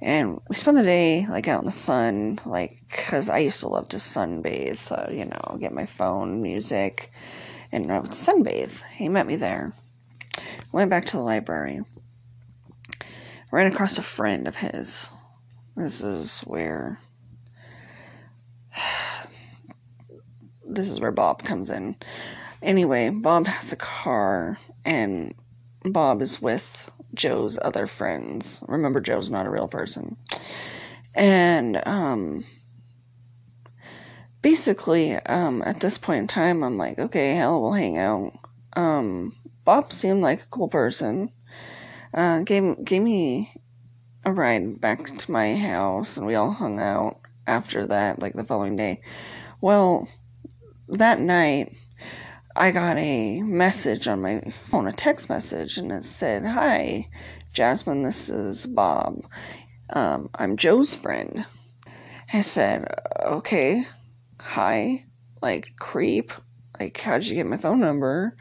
And 0.00 0.40
we 0.48 0.56
spent 0.56 0.76
the 0.76 0.82
day 0.82 1.26
like 1.28 1.46
out 1.46 1.60
in 1.60 1.66
the 1.66 1.72
sun, 1.72 2.40
like 2.44 2.82
because 2.90 3.28
I 3.28 3.38
used 3.38 3.60
to 3.60 3.68
love 3.68 3.88
to 3.90 3.98
sunbathe. 3.98 4.78
So 4.78 5.08
you 5.12 5.26
know, 5.26 5.56
get 5.60 5.72
my 5.72 5.86
phone, 5.86 6.42
music, 6.42 7.12
and 7.70 7.90
I 7.92 8.00
would 8.00 8.10
sunbathe. 8.10 8.82
He 8.96 9.08
met 9.08 9.26
me 9.28 9.36
there. 9.36 9.72
Went 10.72 10.90
back 10.90 11.06
to 11.06 11.18
the 11.18 11.22
library. 11.22 11.82
Ran 13.52 13.70
across 13.70 13.98
a 13.98 14.02
friend 14.02 14.48
of 14.48 14.56
his. 14.56 15.10
This 15.76 16.00
is 16.00 16.40
where. 16.40 17.00
this 20.66 20.88
is 20.88 20.98
where 21.00 21.12
Bob 21.12 21.44
comes 21.44 21.68
in. 21.68 21.96
Anyway, 22.62 23.10
Bob 23.10 23.46
has 23.46 23.70
a 23.70 23.76
car, 23.76 24.58
and 24.86 25.34
Bob 25.84 26.22
is 26.22 26.40
with 26.40 26.90
Joe's 27.12 27.58
other 27.60 27.86
friends. 27.86 28.58
Remember, 28.66 29.00
Joe's 29.00 29.30
not 29.30 29.44
a 29.44 29.50
real 29.50 29.68
person. 29.68 30.16
And, 31.14 31.82
um, 31.86 32.46
basically, 34.40 35.16
um, 35.16 35.62
at 35.66 35.80
this 35.80 35.98
point 35.98 36.20
in 36.20 36.26
time, 36.26 36.64
I'm 36.64 36.78
like, 36.78 36.98
okay, 36.98 37.34
hell, 37.34 37.60
we'll 37.60 37.74
hang 37.74 37.98
out. 37.98 38.32
Um, 38.72 39.36
Bob 39.66 39.92
seemed 39.92 40.22
like 40.22 40.40
a 40.40 40.50
cool 40.50 40.68
person. 40.68 41.32
Uh, 42.14 42.40
gave, 42.40 42.84
gave 42.84 43.02
me 43.02 43.54
a 44.24 44.32
ride 44.32 44.80
back 44.80 45.16
to 45.18 45.30
my 45.30 45.56
house, 45.56 46.16
and 46.16 46.26
we 46.26 46.34
all 46.34 46.52
hung 46.52 46.78
out 46.78 47.20
after 47.46 47.86
that, 47.86 48.18
like 48.18 48.34
the 48.34 48.44
following 48.44 48.76
day. 48.76 49.00
Well, 49.60 50.08
that 50.88 51.20
night, 51.20 51.74
I 52.54 52.70
got 52.70 52.98
a 52.98 53.40
message 53.40 54.06
on 54.08 54.20
my 54.20 54.42
phone, 54.68 54.86
a 54.86 54.92
text 54.92 55.28
message, 55.28 55.78
and 55.78 55.90
it 55.90 56.04
said, 56.04 56.44
Hi, 56.44 57.08
Jasmine, 57.52 58.02
this 58.02 58.28
is 58.28 58.66
Bob. 58.66 59.24
Um, 59.90 60.28
I'm 60.34 60.56
Joe's 60.56 60.94
friend. 60.94 61.46
I 62.32 62.42
said, 62.42 62.86
Okay, 63.20 63.86
hi, 64.38 65.06
like, 65.40 65.72
creep. 65.78 66.32
Like, 66.78 66.98
how'd 66.98 67.24
you 67.24 67.36
get 67.36 67.46
my 67.46 67.56
phone 67.56 67.80
number? 67.80 68.36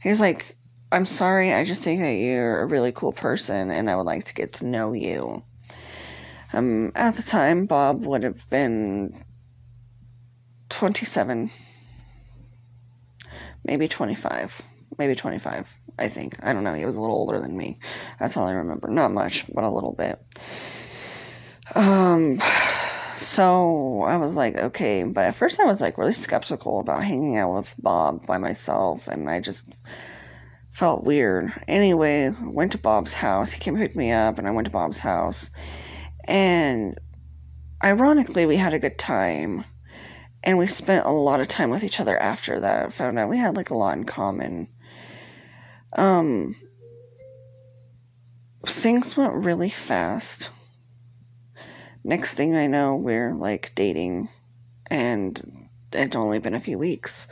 He's 0.00 0.20
like, 0.20 0.56
I'm 0.92 1.06
sorry, 1.06 1.54
I 1.54 1.64
just 1.64 1.82
think 1.82 2.02
that 2.02 2.12
you're 2.12 2.60
a 2.60 2.66
really 2.66 2.92
cool 2.92 3.12
person 3.12 3.70
and 3.70 3.90
I 3.90 3.96
would 3.96 4.06
like 4.06 4.24
to 4.24 4.34
get 4.34 4.52
to 4.54 4.66
know 4.66 4.92
you. 4.92 5.42
Um, 6.52 6.92
at 6.94 7.16
the 7.16 7.22
time, 7.22 7.64
Bob 7.64 8.04
would 8.04 8.22
have 8.22 8.48
been 8.50 9.24
27 10.68 11.50
maybe 13.64 13.88
25. 13.88 14.62
Maybe 14.98 15.14
25, 15.14 15.66
I 15.98 16.08
think. 16.08 16.36
I 16.42 16.52
don't 16.52 16.64
know. 16.64 16.74
He 16.74 16.84
was 16.84 16.96
a 16.96 17.00
little 17.00 17.16
older 17.16 17.40
than 17.40 17.56
me. 17.56 17.78
That's 18.20 18.36
all 18.36 18.46
I 18.46 18.52
remember. 18.52 18.88
Not 18.88 19.12
much, 19.12 19.46
but 19.52 19.64
a 19.64 19.70
little 19.70 19.92
bit. 19.92 20.20
Um, 21.74 22.42
so 23.16 24.02
I 24.02 24.16
was 24.16 24.36
like, 24.36 24.56
okay. 24.56 25.04
But 25.04 25.24
at 25.24 25.36
first 25.36 25.60
I 25.60 25.64
was 25.64 25.80
like 25.80 25.96
really 25.96 26.12
skeptical 26.12 26.80
about 26.80 27.04
hanging 27.04 27.38
out 27.38 27.56
with 27.56 27.74
Bob 27.78 28.26
by 28.26 28.36
myself, 28.36 29.08
and 29.08 29.30
I 29.30 29.40
just 29.40 29.64
felt 30.72 31.04
weird. 31.04 31.52
Anyway, 31.68 32.34
went 32.42 32.72
to 32.72 32.78
Bob's 32.78 33.14
house. 33.14 33.52
He 33.52 33.60
came 33.60 33.76
pick 33.76 33.94
me 33.94 34.10
up, 34.10 34.38
and 34.38 34.48
I 34.48 34.50
went 34.50 34.64
to 34.66 34.70
Bob's 34.70 34.98
house. 34.98 35.50
And 36.24 36.98
ironically, 37.82 38.46
we 38.46 38.56
had 38.56 38.74
a 38.74 38.78
good 38.78 38.98
time 38.98 39.64
and 40.44 40.58
we 40.58 40.66
spent 40.66 41.06
a 41.06 41.10
lot 41.10 41.40
of 41.40 41.48
time 41.48 41.70
with 41.70 41.84
each 41.84 42.00
other 42.00 42.18
after 42.18 42.60
that. 42.60 42.86
I 42.86 42.90
found 42.90 43.18
out 43.18 43.28
we 43.28 43.38
had 43.38 43.56
like 43.56 43.70
a 43.70 43.76
lot 43.76 43.96
in 43.96 44.04
common. 44.04 44.68
Um, 45.92 46.56
things 48.66 49.16
went 49.16 49.34
really 49.34 49.70
fast. 49.70 50.50
Next 52.04 52.34
thing 52.34 52.56
I 52.56 52.66
know, 52.66 52.96
we're 52.96 53.34
like 53.34 53.72
dating, 53.76 54.28
and 54.88 55.68
it's 55.92 56.16
only 56.16 56.40
been 56.40 56.54
a 56.54 56.60
few 56.60 56.78
weeks. 56.78 57.28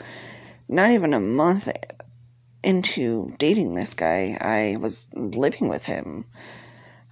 Not 0.68 0.92
even 0.92 1.12
a 1.12 1.20
month 1.20 1.68
into 2.62 3.34
dating 3.38 3.74
this 3.74 3.94
guy, 3.94 4.36
I 4.40 4.76
was 4.78 5.06
living 5.14 5.68
with 5.68 5.84
him. 5.84 6.24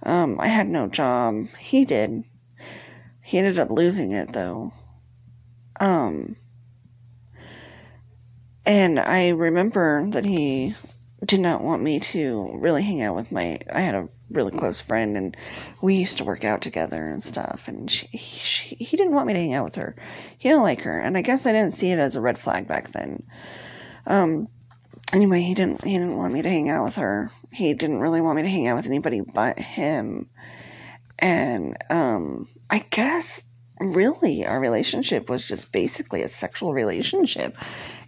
Um, 0.03 0.39
I 0.39 0.47
had 0.47 0.67
no 0.69 0.87
job. 0.87 1.47
He 1.57 1.85
did. 1.85 2.23
He 3.21 3.37
ended 3.37 3.59
up 3.59 3.69
losing 3.69 4.11
it 4.11 4.33
though. 4.33 4.73
Um, 5.79 6.35
and 8.65 8.99
I 8.99 9.29
remember 9.29 10.09
that 10.11 10.25
he 10.25 10.75
did 11.25 11.39
not 11.39 11.63
want 11.63 11.83
me 11.83 11.99
to 11.99 12.51
really 12.55 12.83
hang 12.83 13.01
out 13.01 13.15
with 13.15 13.31
my. 13.31 13.59
I 13.71 13.81
had 13.81 13.95
a 13.95 14.07
really 14.29 14.51
close 14.51 14.79
friend, 14.79 15.17
and 15.17 15.35
we 15.81 15.95
used 15.95 16.17
to 16.17 16.23
work 16.23 16.43
out 16.43 16.61
together 16.61 17.07
and 17.07 17.23
stuff. 17.23 17.67
And 17.67 17.89
she, 17.89 18.07
she, 18.17 18.75
he 18.75 18.97
didn't 18.97 19.13
want 19.13 19.27
me 19.27 19.33
to 19.33 19.39
hang 19.39 19.53
out 19.53 19.65
with 19.65 19.75
her. 19.75 19.95
He 20.37 20.49
didn't 20.49 20.63
like 20.63 20.81
her, 20.81 20.99
and 20.99 21.17
I 21.17 21.21
guess 21.21 21.45
I 21.45 21.51
didn't 21.51 21.73
see 21.73 21.91
it 21.91 21.99
as 21.99 22.15
a 22.15 22.21
red 22.21 22.39
flag 22.39 22.67
back 22.67 22.91
then. 22.91 23.23
Um. 24.05 24.47
Anyway, 25.11 25.41
he 25.41 25.53
didn't. 25.53 25.83
He 25.83 25.93
didn't 25.93 26.17
want 26.17 26.33
me 26.33 26.41
to 26.41 26.49
hang 26.49 26.69
out 26.69 26.85
with 26.85 26.95
her. 26.95 27.31
He 27.51 27.73
didn't 27.73 27.99
really 27.99 28.21
want 28.21 28.35
me 28.35 28.43
to 28.43 28.49
hang 28.49 28.67
out 28.67 28.75
with 28.75 28.85
anybody 28.85 29.21
but 29.21 29.57
him. 29.57 30.29
And 31.17 31.75
um, 31.89 32.47
I 32.69 32.85
guess 32.89 33.43
really 33.79 34.45
our 34.45 34.59
relationship 34.59 35.29
was 35.29 35.43
just 35.43 35.71
basically 35.71 36.21
a 36.21 36.27
sexual 36.27 36.73
relationship 36.73 37.55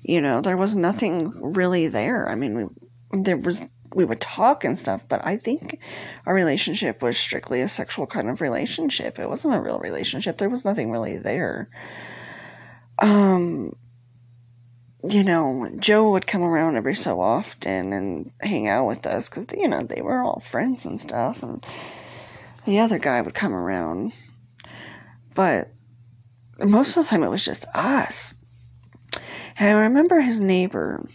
you 0.03 0.19
know 0.19 0.41
there 0.41 0.57
was 0.57 0.75
nothing 0.75 1.31
really 1.53 1.87
there 1.87 2.29
i 2.29 2.35
mean 2.35 2.55
we 3.11 3.21
there 3.23 3.37
was 3.37 3.61
we 3.93 4.05
would 4.05 4.19
talk 4.19 4.63
and 4.63 4.77
stuff 4.77 5.03
but 5.07 5.25
i 5.25 5.37
think 5.37 5.79
our 6.25 6.33
relationship 6.33 7.01
was 7.01 7.17
strictly 7.17 7.61
a 7.61 7.67
sexual 7.67 8.05
kind 8.05 8.29
of 8.29 8.41
relationship 8.41 9.17
it 9.17 9.29
wasn't 9.29 9.53
a 9.53 9.61
real 9.61 9.79
relationship 9.79 10.37
there 10.37 10.49
was 10.49 10.65
nothing 10.65 10.91
really 10.91 11.17
there 11.17 11.69
um 12.99 13.73
you 15.07 15.23
know 15.23 15.69
joe 15.79 16.09
would 16.11 16.27
come 16.27 16.43
around 16.43 16.75
every 16.75 16.95
so 16.95 17.19
often 17.19 17.91
and 17.91 18.31
hang 18.41 18.67
out 18.67 18.85
with 18.85 19.05
us 19.07 19.29
because 19.29 19.45
you 19.57 19.67
know 19.67 19.83
they 19.83 20.01
were 20.01 20.21
all 20.21 20.39
friends 20.39 20.85
and 20.85 20.99
stuff 20.99 21.41
and 21.41 21.65
the 22.65 22.79
other 22.79 22.99
guy 22.99 23.19
would 23.21 23.33
come 23.33 23.53
around 23.53 24.13
but 25.33 25.71
most 26.63 26.97
of 26.97 27.03
the 27.03 27.09
time 27.09 27.23
it 27.23 27.29
was 27.29 27.43
just 27.43 27.65
us. 27.73 28.33
And 29.57 29.77
I 29.77 29.81
remember 29.81 30.21
his 30.21 30.39
neighbor. 30.39 31.07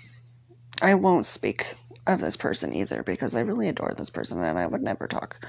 I 0.83 0.95
won't 0.95 1.27
speak 1.27 1.75
of 2.07 2.21
this 2.21 2.37
person 2.37 2.75
either 2.75 3.03
because 3.03 3.35
I 3.35 3.41
really 3.41 3.69
adore 3.69 3.95
this 3.97 4.11
person 4.11 4.43
and 4.43 4.59
I 4.59 4.67
would 4.67 4.83
never 4.83 5.07
talk 5.07 5.45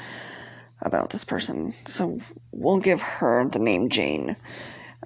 about 0.82 1.10
this 1.10 1.24
person. 1.24 1.74
So 1.86 2.20
we'll 2.52 2.80
give 2.80 3.02
her 3.02 3.48
the 3.48 3.60
name 3.60 3.90
Jane. 3.90 4.36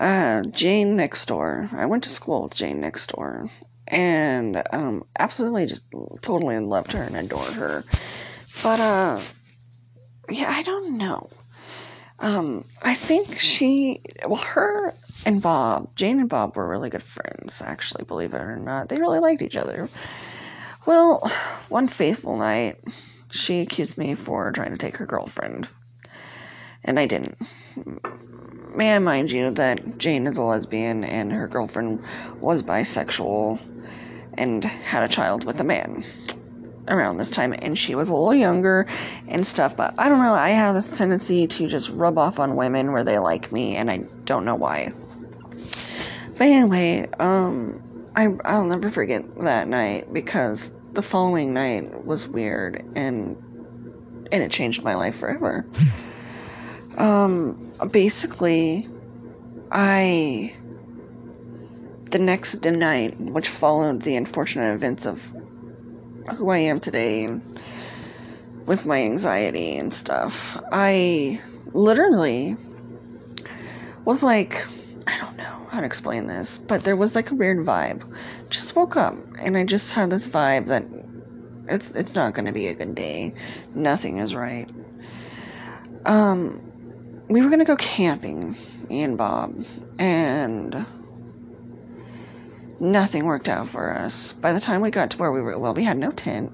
Uh, 0.02 0.42
Jane 0.46 0.96
next 0.96 1.28
door. 1.28 1.70
I 1.74 1.86
went 1.86 2.04
to 2.06 2.10
school 2.10 2.42
with 2.42 2.56
Jane 2.56 2.82
next 2.82 3.14
door 3.14 3.52
and 3.88 4.64
um, 4.74 5.06
absolutely 5.20 5.68
just 5.68 5.84
totally 6.24 6.58
loved 6.58 6.94
her 6.94 7.04
and 7.04 7.16
adored 7.16 7.54
her. 7.54 7.84
But 8.64 8.80
uh, 8.80 9.22
yeah, 10.28 10.50
I 10.50 10.64
don't 10.64 10.98
know. 10.98 11.30
Um, 12.18 12.66
I 12.82 12.96
think 12.96 13.38
she, 13.38 14.02
well, 14.26 14.42
her 14.42 14.96
and 15.24 15.40
Bob, 15.40 15.96
Jane 15.96 16.20
and 16.20 16.30
Bob 16.30 16.56
were 16.56 16.68
really 16.68 16.90
good 16.90 17.04
friends, 17.04 17.62
actually, 17.62 18.04
believe 18.04 18.34
it 18.34 18.42
or 18.42 18.56
not. 18.56 18.90
They 18.90 18.98
really 18.98 19.20
liked 19.20 19.44
each 19.44 19.56
other. 19.56 19.88
Well, 20.88 21.32
one 21.70 21.88
faithful 21.88 22.38
night, 22.38 22.80
she 23.30 23.60
accused 23.60 24.00
me 24.00 24.16
for 24.16 24.52
trying 24.52 24.72
to 24.72 24.78
take 24.78 24.98
her 24.98 25.06
girlfriend, 25.06 25.68
and 26.84 27.00
I 27.00 27.06
didn't. 27.06 27.38
May 28.74 28.96
I 28.96 29.00
mind 29.00 29.32
you 29.32 29.52
that 29.52 29.98
Jane 29.98 30.28
is 30.28 30.38
a 30.38 30.44
lesbian 30.44 31.04
and 31.04 31.32
her 31.32 31.48
girlfriend 31.48 32.04
was 32.40 32.64
bisexual 32.64 33.60
and 34.36 34.64
had 34.64 35.04
a 35.04 35.08
child 35.08 35.44
with 35.44 35.60
a 35.60 35.64
man 35.64 36.06
around 36.88 37.18
this 37.18 37.30
time, 37.30 37.54
and 37.54 37.78
she 37.78 37.96
was 37.96 38.10
a 38.10 38.14
little 38.14 38.34
younger 38.34 38.88
and 39.28 39.46
stuff. 39.46 39.76
But 39.76 39.94
I 39.98 40.10
don't 40.10 40.20
know. 40.20 40.34
I 40.34 40.50
have 40.50 40.74
this 40.74 40.90
tendency 40.90 41.48
to 41.48 41.68
just 41.68 41.90
rub 41.90 42.18
off 42.18 42.40
on 42.40 42.56
women 42.56 42.92
where 42.92 43.04
they 43.04 43.20
like 43.20 43.52
me, 43.52 43.76
and 43.76 43.92
I 43.92 43.98
don't 44.26 44.46
know 44.46 44.56
why. 44.56 44.94
But 46.38 46.48
anyway, 46.48 47.10
um, 47.20 47.82
I 48.16 48.30
I'll 48.46 48.66
never 48.66 48.90
forget 48.90 49.24
that 49.42 49.68
night 49.68 50.14
because 50.14 50.72
the 50.94 51.02
following 51.02 51.54
night 51.54 52.06
was 52.06 52.28
weird 52.28 52.84
and 52.96 53.38
and 54.32 54.44
it 54.44 54.52
changed 54.52 54.84
my 54.84 54.96
life 54.96 55.18
forever. 55.18 55.66
um, 56.98 57.71
basically, 57.86 58.88
I 59.72 60.56
the 62.12 62.20
next 62.20 62.64
night, 62.66 63.20
which 63.20 63.48
followed 63.48 64.02
the 64.02 64.16
unfortunate 64.16 64.74
events 64.74 65.06
of 65.06 65.32
who 66.36 66.50
I 66.50 66.58
am 66.58 66.80
today 66.80 67.30
with 68.66 68.86
my 68.86 69.02
anxiety 69.02 69.78
and 69.78 69.94
stuff. 69.94 70.62
I 70.72 71.42
literally 71.74 72.58
was 74.06 74.24
like, 74.24 74.66
I 75.08 75.18
don't 75.18 75.38
know 75.38 75.68
how 75.70 75.80
to 75.80 75.86
explain 75.86 76.28
this, 76.28 76.58
but 76.58 76.84
there 76.84 76.96
was 76.96 77.16
like 77.16 77.32
a 77.32 77.36
weird 77.36 77.66
vibe. 77.66 78.04
Just 78.50 78.76
woke 78.76 78.96
up 78.96 79.16
and 79.40 79.58
I 79.58 79.64
just 79.64 79.92
had 79.92 80.10
this 80.10 80.28
vibe 80.28 80.68
that 80.68 80.86
it's 81.68 81.92
it's 81.92 82.14
not 82.14 82.34
going 82.34 82.46
to 82.46 82.52
be 82.52 82.68
a 82.68 82.74
good 82.74 82.96
day. 82.96 83.34
Nothing 83.74 84.18
is 84.18 84.36
right. 84.36 84.70
Um 86.06 86.71
we 87.32 87.42
were 87.42 87.48
going 87.48 87.60
to 87.60 87.66
go 87.66 87.78
camping, 87.78 88.58
me 88.90 89.04
and 89.04 89.18
Bob, 89.18 89.66
and 89.98 90.86
nothing 92.82 93.24
worked 93.24 93.48
out 93.48 93.70
for 93.70 93.98
us. 93.98 94.34
By 94.34 94.52
the 94.52 94.60
time 94.60 94.82
we 94.82 94.92
got 94.92 95.12
to 95.12 95.18
where 95.18 95.32
we 95.32 95.40
were, 95.40 95.58
well, 95.58 95.74
we 95.74 95.86
had 95.86 95.98
no 95.98 96.12
tent. 96.12 96.52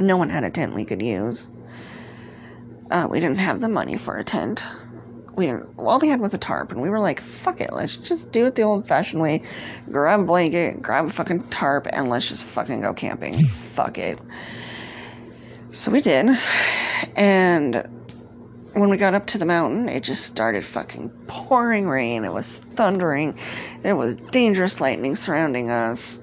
No 0.00 0.16
one 0.16 0.30
had 0.30 0.42
a 0.42 0.50
tent 0.50 0.74
we 0.74 0.84
could 0.84 1.00
use. 1.00 1.48
Uh, 2.90 3.06
we 3.08 3.20
didn't 3.20 3.38
have 3.38 3.60
the 3.60 3.68
money 3.68 3.96
for 3.96 4.18
a 4.18 4.24
tent. 4.24 4.64
We 5.36 5.46
didn't, 5.46 5.68
all 5.78 6.00
we 6.00 6.08
had 6.08 6.20
was 6.20 6.34
a 6.34 6.38
tarp, 6.38 6.72
and 6.72 6.82
we 6.82 6.90
were 6.90 6.98
like, 6.98 7.20
fuck 7.20 7.60
it, 7.60 7.72
let's 7.72 7.96
just 7.96 8.32
do 8.32 8.46
it 8.46 8.56
the 8.56 8.62
old 8.62 8.88
fashioned 8.88 9.22
way. 9.22 9.42
Grab 9.88 10.20
a 10.20 10.24
blanket, 10.24 10.82
grab 10.82 11.06
a 11.06 11.10
fucking 11.10 11.44
tarp, 11.50 11.86
and 11.92 12.08
let's 12.08 12.28
just 12.28 12.42
fucking 12.42 12.80
go 12.80 12.92
camping. 12.94 13.44
fuck 13.46 13.96
it. 13.96 14.18
So 15.70 15.92
we 15.92 16.00
did. 16.00 16.36
And 17.14 17.88
when 18.80 18.90
we 18.90 18.96
got 18.96 19.14
up 19.14 19.26
to 19.28 19.38
the 19.38 19.44
mountain, 19.44 19.88
it 19.88 20.00
just 20.00 20.24
started 20.24 20.64
fucking 20.64 21.10
pouring 21.26 21.88
rain. 21.88 22.24
It 22.24 22.32
was 22.32 22.46
thundering. 22.46 23.38
There 23.82 23.96
was 23.96 24.14
dangerous 24.14 24.80
lightning 24.80 25.16
surrounding 25.16 25.70
us. 25.70 26.20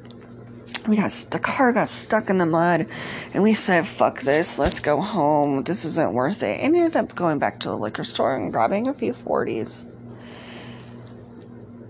We 0.88 0.98
got 0.98 1.12
the 1.32 1.40
car 1.40 1.74
got 1.74 1.90
stuck 1.90 2.30
in 2.30 2.38
the 2.38 2.46
mud, 2.46 2.88
and 3.34 3.42
we 3.42 3.54
said, 3.54 3.88
"Fuck 3.88 4.22
this! 4.22 4.60
Let's 4.60 4.80
go 4.80 5.02
home. 5.02 5.64
This 5.64 5.84
isn't 5.84 6.14
worth 6.14 6.44
it." 6.44 6.60
And 6.60 6.76
ended 6.76 6.96
up 6.96 7.16
going 7.16 7.40
back 7.40 7.60
to 7.62 7.70
the 7.70 7.78
liquor 7.78 8.04
store 8.04 8.36
and 8.36 8.54
grabbing 8.54 8.88
a 8.88 8.94
few 8.94 9.14
forties. 9.14 9.86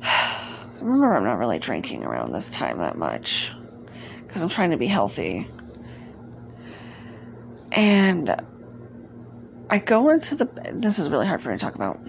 Remember, 0.82 1.14
I'm 1.14 1.24
not 1.26 1.40
really 1.40 1.60
drinking 1.60 2.06
around 2.06 2.32
this 2.32 2.48
time 2.48 2.78
that 2.78 2.98
much 2.98 3.52
because 4.26 4.42
I'm 4.42 4.50
trying 4.50 4.72
to 4.72 4.78
be 4.78 4.88
healthy. 4.88 5.50
And 7.72 8.36
I 9.70 9.80
go 9.80 10.10
into 10.10 10.36
the. 10.36 10.46
This 10.72 11.00
is 11.00 11.10
really 11.10 11.28
hard 11.28 11.42
for 11.42 11.50
me 11.50 11.56
to 11.56 11.62
talk 11.62 11.76
about. 11.76 12.00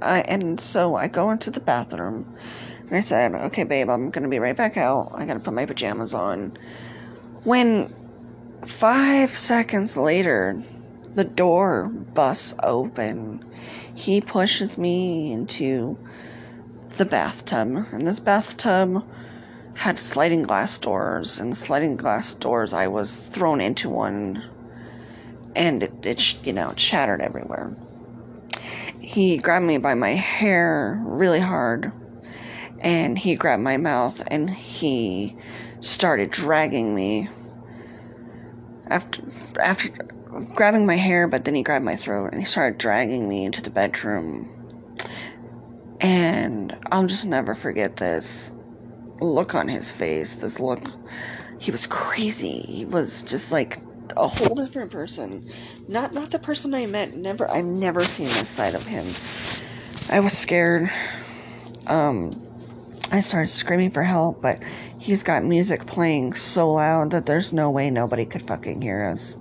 I, 0.00 0.20
and 0.22 0.60
so 0.60 0.96
I 0.96 1.06
go 1.08 1.30
into 1.30 1.50
the 1.50 1.60
bathroom 1.60 2.36
and 2.92 2.96
I 2.96 3.00
said, 3.00 3.34
okay, 3.34 3.64
babe, 3.64 3.88
I'm 3.88 4.10
to 4.12 4.28
be 4.28 4.38
right 4.38 4.56
back 4.56 4.76
out. 4.76 5.12
I 5.14 5.24
got 5.24 5.34
to 5.34 5.40
put 5.40 5.54
my 5.54 5.64
pajamas 5.64 6.12
on. 6.12 6.58
When 7.44 7.94
five 8.66 9.36
seconds 9.36 9.96
later, 9.96 10.62
the 11.14 11.24
door 11.24 11.88
busts 11.88 12.54
open. 12.62 13.44
He 13.94 14.20
pushes 14.20 14.76
me 14.76 15.32
into 15.32 15.96
the 16.96 17.04
bathtub. 17.04 17.86
And 17.92 18.06
this 18.06 18.20
bathtub 18.20 19.04
had 19.74 19.98
sliding 19.98 20.42
glass 20.42 20.76
doors. 20.78 21.38
And 21.38 21.56
sliding 21.56 21.96
glass 21.96 22.34
doors, 22.34 22.72
I 22.74 22.88
was 22.88 23.16
thrown 23.16 23.60
into 23.60 23.88
one 23.88 24.50
and 25.54 25.82
it, 25.82 26.06
it 26.06 26.44
you 26.44 26.52
know, 26.52 26.70
it 26.70 26.80
shattered 26.80 27.20
everywhere. 27.20 27.76
He 29.00 29.36
grabbed 29.36 29.66
me 29.66 29.78
by 29.78 29.94
my 29.94 30.10
hair 30.10 31.02
really 31.04 31.40
hard, 31.40 31.92
and 32.78 33.18
he 33.18 33.34
grabbed 33.34 33.62
my 33.62 33.76
mouth 33.76 34.22
and 34.26 34.50
he 34.50 35.36
started 35.80 36.30
dragging 36.30 36.94
me. 36.94 37.28
After, 38.86 39.22
after 39.60 39.88
grabbing 40.54 40.86
my 40.86 40.96
hair, 40.96 41.26
but 41.28 41.44
then 41.44 41.54
he 41.54 41.62
grabbed 41.62 41.84
my 41.84 41.96
throat 41.96 42.32
and 42.32 42.40
he 42.40 42.46
started 42.46 42.78
dragging 42.78 43.28
me 43.28 43.44
into 43.44 43.62
the 43.62 43.70
bedroom. 43.70 44.48
And 46.00 46.76
I'll 46.90 47.06
just 47.06 47.24
never 47.24 47.54
forget 47.54 47.96
this 47.96 48.52
look 49.20 49.54
on 49.54 49.68
his 49.68 49.90
face. 49.90 50.36
This 50.36 50.58
look, 50.58 50.80
he 51.58 51.70
was 51.70 51.86
crazy. 51.86 52.60
He 52.62 52.84
was 52.84 53.22
just 53.22 53.52
like 53.52 53.80
a 54.16 54.28
whole 54.28 54.54
different 54.54 54.90
person. 54.90 55.48
Not 55.88 56.12
not 56.12 56.30
the 56.30 56.38
person 56.38 56.74
I 56.74 56.86
met. 56.86 57.16
Never 57.16 57.50
I've 57.50 57.64
never 57.64 58.04
seen 58.04 58.26
this 58.26 58.48
side 58.48 58.74
of 58.74 58.86
him. 58.86 59.06
I 60.08 60.20
was 60.20 60.36
scared. 60.36 60.90
Um 61.86 62.30
I 63.10 63.20
started 63.20 63.48
screaming 63.48 63.90
for 63.90 64.02
help, 64.02 64.40
but 64.40 64.58
he's 64.98 65.22
got 65.22 65.44
music 65.44 65.86
playing 65.86 66.32
so 66.34 66.72
loud 66.72 67.10
that 67.10 67.26
there's 67.26 67.52
no 67.52 67.70
way 67.70 67.90
nobody 67.90 68.24
could 68.24 68.46
fucking 68.46 68.80
hear 68.80 69.04
us. 69.04 69.34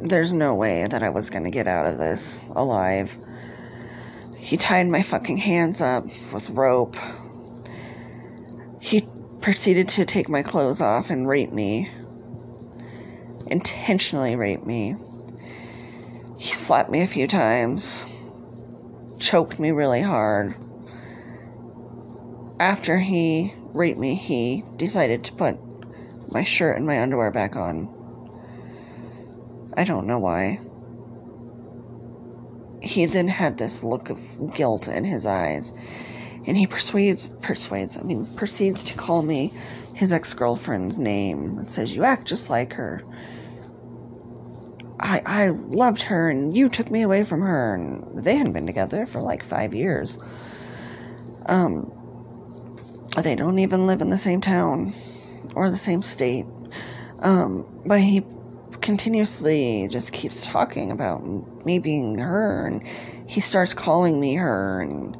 There's 0.00 0.32
no 0.32 0.54
way 0.54 0.86
that 0.86 1.02
I 1.02 1.08
was 1.08 1.30
gonna 1.30 1.50
get 1.50 1.66
out 1.66 1.86
of 1.86 1.98
this 1.98 2.40
alive. 2.54 3.16
He 4.36 4.56
tied 4.56 4.88
my 4.88 5.02
fucking 5.02 5.38
hands 5.38 5.80
up 5.80 6.06
with 6.32 6.48
rope. 6.50 6.96
He 8.80 9.08
proceeded 9.40 9.88
to 9.90 10.06
take 10.06 10.28
my 10.28 10.42
clothes 10.42 10.80
off 10.80 11.10
and 11.10 11.28
rape 11.28 11.52
me 11.52 11.90
intentionally 13.50 14.36
raped 14.36 14.66
me. 14.66 14.96
He 16.36 16.52
slapped 16.52 16.90
me 16.90 17.02
a 17.02 17.06
few 17.06 17.26
times, 17.26 18.06
choked 19.18 19.58
me 19.58 19.70
really 19.70 20.02
hard. 20.02 20.54
After 22.60 22.98
he 23.00 23.54
raped 23.72 23.98
me, 23.98 24.14
he 24.14 24.64
decided 24.76 25.24
to 25.24 25.32
put 25.32 25.58
my 26.32 26.44
shirt 26.44 26.76
and 26.76 26.86
my 26.86 27.00
underwear 27.00 27.30
back 27.30 27.56
on. 27.56 27.88
I 29.76 29.84
don't 29.84 30.06
know 30.06 30.18
why. 30.18 30.60
He 32.82 33.06
then 33.06 33.28
had 33.28 33.58
this 33.58 33.82
look 33.82 34.10
of 34.10 34.54
guilt 34.54 34.88
in 34.88 35.04
his 35.04 35.26
eyes, 35.26 35.72
and 36.46 36.56
he 36.56 36.66
persuades, 36.66 37.30
persuades, 37.42 37.96
I 37.96 38.02
mean, 38.02 38.26
proceeds 38.34 38.82
to 38.84 38.94
call 38.94 39.22
me 39.22 39.52
his 39.94 40.12
ex 40.12 40.32
girlfriend's 40.32 40.96
name 40.96 41.58
and 41.58 41.68
says, 41.68 41.94
You 41.94 42.04
act 42.04 42.28
just 42.28 42.48
like 42.50 42.72
her. 42.74 43.02
I, 45.00 45.22
I 45.24 45.48
loved 45.48 46.02
her 46.02 46.28
and 46.28 46.56
you 46.56 46.68
took 46.68 46.90
me 46.90 47.02
away 47.02 47.24
from 47.24 47.40
her 47.42 47.74
and 47.74 48.24
they 48.24 48.36
hadn't 48.36 48.52
been 48.52 48.66
together 48.66 49.06
for 49.06 49.20
like 49.20 49.44
five 49.44 49.74
years. 49.74 50.18
Um, 51.46 51.92
they 53.22 53.34
don't 53.34 53.58
even 53.58 53.86
live 53.86 54.00
in 54.00 54.10
the 54.10 54.18
same 54.18 54.40
town 54.40 54.94
or 55.54 55.70
the 55.70 55.78
same 55.78 56.02
state. 56.02 56.46
Um, 57.20 57.66
but 57.86 58.00
he 58.00 58.24
continuously 58.80 59.88
just 59.90 60.12
keeps 60.12 60.44
talking 60.44 60.90
about 60.90 61.24
me 61.64 61.78
being 61.78 62.18
her 62.18 62.66
and 62.66 62.82
he 63.28 63.40
starts 63.40 63.74
calling 63.74 64.18
me 64.18 64.34
her 64.34 64.80
and 64.80 65.16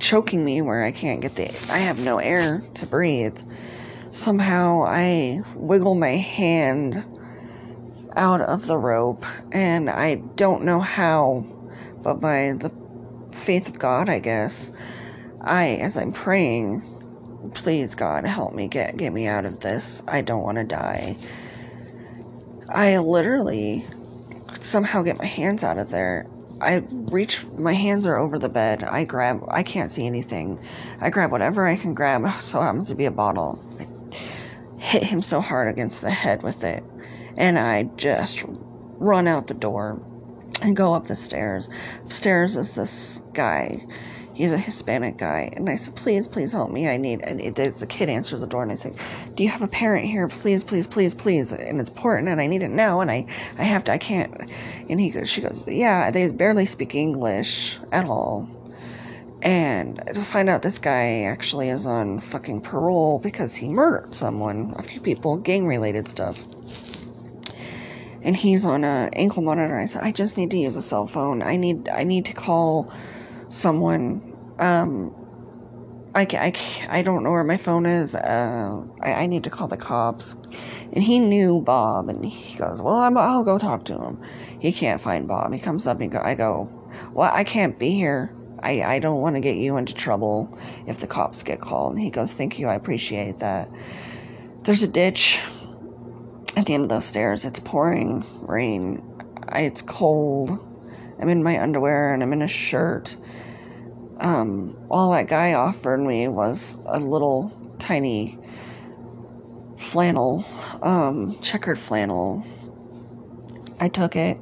choking 0.00 0.44
me 0.44 0.62
where 0.62 0.84
I 0.84 0.92
can't 0.92 1.20
get 1.20 1.36
the, 1.36 1.48
I 1.70 1.78
have 1.78 1.98
no 1.98 2.18
air 2.18 2.62
to 2.74 2.86
breathe. 2.86 3.38
Somehow 4.10 4.84
I 4.84 5.42
wiggle 5.54 5.94
my 5.94 6.16
hand 6.16 7.04
out 8.16 8.40
of 8.40 8.66
the 8.66 8.76
rope, 8.76 9.24
and 9.52 9.90
I 9.90 10.16
don't 10.16 10.64
know 10.64 10.80
how, 10.80 11.44
but 12.02 12.20
by 12.20 12.54
the 12.58 12.72
faith 13.32 13.68
of 13.68 13.78
God, 13.78 14.08
I 14.08 14.18
guess, 14.18 14.72
I, 15.40 15.76
as 15.76 15.96
I'm 15.96 16.12
praying, 16.12 16.82
please 17.54 17.94
God, 17.94 18.24
help 18.24 18.54
me 18.54 18.66
get 18.66 18.96
get 18.96 19.12
me 19.12 19.26
out 19.26 19.44
of 19.44 19.60
this. 19.60 20.02
I 20.08 20.22
don't 20.22 20.42
want 20.42 20.58
to 20.58 20.64
die. 20.64 21.16
I 22.68 22.98
literally 22.98 23.86
somehow 24.60 25.02
get 25.02 25.18
my 25.18 25.26
hands 25.26 25.62
out 25.62 25.78
of 25.78 25.90
there. 25.90 26.26
I 26.60 26.76
reach, 26.90 27.44
my 27.58 27.74
hands 27.74 28.06
are 28.06 28.16
over 28.16 28.38
the 28.38 28.48
bed. 28.48 28.82
I 28.82 29.04
grab, 29.04 29.44
I 29.48 29.62
can't 29.62 29.90
see 29.90 30.06
anything. 30.06 30.58
I 31.00 31.10
grab 31.10 31.30
whatever 31.30 31.66
I 31.66 31.76
can 31.76 31.92
grab, 31.92 32.40
so 32.40 32.62
happens 32.62 32.88
to 32.88 32.94
be 32.94 33.04
a 33.04 33.10
bottle. 33.10 33.62
I 33.78 34.80
hit 34.80 35.04
him 35.04 35.20
so 35.20 35.42
hard 35.42 35.68
against 35.68 36.00
the 36.00 36.10
head 36.10 36.42
with 36.42 36.64
it 36.64 36.82
and 37.36 37.58
I 37.58 37.84
just 37.96 38.44
run 38.98 39.28
out 39.28 39.46
the 39.46 39.54
door 39.54 40.00
and 40.62 40.76
go 40.76 40.94
up 40.94 41.06
the 41.06 41.16
stairs. 41.16 41.68
Upstairs 42.04 42.56
is 42.56 42.72
this 42.72 43.20
guy. 43.34 43.86
He's 44.32 44.52
a 44.52 44.58
Hispanic 44.58 45.16
guy, 45.16 45.50
and 45.56 45.66
I 45.66 45.76
said, 45.76 45.96
"Please, 45.96 46.28
please 46.28 46.52
help 46.52 46.70
me. 46.70 46.88
I 46.88 46.98
need." 46.98 47.22
And 47.22 47.54
there's 47.54 47.80
a 47.80 47.86
kid 47.86 48.10
answers 48.10 48.42
the 48.42 48.46
door, 48.46 48.62
and 48.62 48.70
I 48.70 48.74
say, 48.74 48.92
"Do 49.34 49.42
you 49.42 49.48
have 49.48 49.62
a 49.62 49.66
parent 49.66 50.06
here? 50.06 50.28
Please, 50.28 50.62
please, 50.62 50.86
please, 50.86 51.14
please." 51.14 51.52
And 51.52 51.80
it's 51.80 51.88
important, 51.88 52.28
and 52.28 52.38
I 52.38 52.46
need 52.46 52.62
it 52.62 52.70
now, 52.70 53.00
and 53.00 53.10
I, 53.10 53.24
I 53.58 53.62
have 53.62 53.84
to. 53.84 53.92
I 53.92 53.98
can't. 53.98 54.34
And 54.90 55.00
he 55.00 55.08
goes, 55.08 55.30
she 55.30 55.40
goes, 55.40 55.66
"Yeah." 55.66 56.10
They 56.10 56.28
barely 56.28 56.66
speak 56.66 56.94
English 56.94 57.78
at 57.92 58.04
all, 58.04 58.46
and 59.40 60.02
to 60.12 60.22
find 60.22 60.50
out 60.50 60.60
this 60.60 60.78
guy 60.78 61.22
actually 61.22 61.70
is 61.70 61.86
on 61.86 62.20
fucking 62.20 62.60
parole 62.60 63.18
because 63.18 63.56
he 63.56 63.68
murdered 63.68 64.14
someone, 64.14 64.74
a 64.76 64.82
few 64.82 65.00
people, 65.00 65.38
gang 65.38 65.66
related 65.66 66.08
stuff 66.08 66.44
and 68.22 68.36
he's 68.36 68.64
on 68.64 68.84
a 68.84 69.08
ankle 69.12 69.42
monitor. 69.42 69.78
I 69.78 69.86
said, 69.86 70.02
I 70.02 70.12
just 70.12 70.36
need 70.36 70.50
to 70.52 70.58
use 70.58 70.76
a 70.76 70.82
cell 70.82 71.06
phone. 71.06 71.42
I 71.42 71.56
need 71.56 71.88
I 71.88 72.04
need 72.04 72.24
to 72.26 72.32
call 72.32 72.92
someone. 73.48 74.34
Um, 74.58 75.14
I, 76.14 76.26
I, 76.32 76.98
I 76.98 77.02
don't 77.02 77.22
know 77.22 77.30
where 77.30 77.44
my 77.44 77.58
phone 77.58 77.84
is. 77.84 78.14
Uh, 78.14 78.80
I, 79.02 79.12
I 79.12 79.26
need 79.26 79.44
to 79.44 79.50
call 79.50 79.68
the 79.68 79.76
cops. 79.76 80.34
And 80.94 81.04
he 81.04 81.18
knew 81.18 81.60
Bob, 81.60 82.08
and 82.08 82.24
he 82.24 82.56
goes, 82.56 82.80
Well, 82.80 82.94
i 82.94 83.08
will 83.10 83.44
go 83.44 83.58
talk 83.58 83.84
to 83.86 83.98
him. 83.98 84.22
He 84.58 84.72
can't 84.72 84.98
find 84.98 85.28
Bob. 85.28 85.52
He 85.52 85.58
comes 85.58 85.86
up 85.86 86.00
and 86.00 86.10
go, 86.10 86.18
I 86.18 86.34
go, 86.34 86.70
Well, 87.12 87.30
I 87.30 87.44
can't 87.44 87.78
be 87.78 87.90
here. 87.90 88.34
I, 88.62 88.82
I 88.82 88.98
don't 88.98 89.20
want 89.20 89.36
to 89.36 89.40
get 89.40 89.56
you 89.56 89.76
into 89.76 89.92
trouble 89.92 90.58
if 90.86 91.00
the 91.00 91.06
cops 91.06 91.42
get 91.42 91.60
called. 91.60 91.92
And 91.92 92.02
he 92.02 92.08
goes, 92.08 92.32
Thank 92.32 92.58
you. 92.58 92.68
I 92.68 92.76
appreciate 92.76 93.40
that. 93.40 93.68
There's 94.62 94.82
a 94.82 94.88
ditch 94.88 95.38
at 96.56 96.66
the 96.66 96.74
end 96.74 96.84
of 96.84 96.88
those 96.88 97.04
stairs. 97.04 97.44
It's 97.44 97.60
pouring 97.60 98.24
rain. 98.40 99.02
It's 99.54 99.82
cold. 99.82 100.58
I'm 101.20 101.28
in 101.28 101.42
my 101.42 101.62
underwear 101.62 102.12
and 102.12 102.22
I'm 102.22 102.32
in 102.32 102.42
a 102.42 102.48
shirt. 102.48 103.16
Um, 104.18 104.76
all 104.90 105.12
that 105.12 105.28
guy 105.28 105.52
offered 105.52 105.98
me 105.98 106.26
was 106.28 106.76
a 106.86 106.98
little 106.98 107.52
tiny 107.78 108.38
flannel, 109.78 110.46
um, 110.82 111.38
checkered 111.42 111.78
flannel. 111.78 112.44
I 113.78 113.88
took 113.88 114.16
it. 114.16 114.38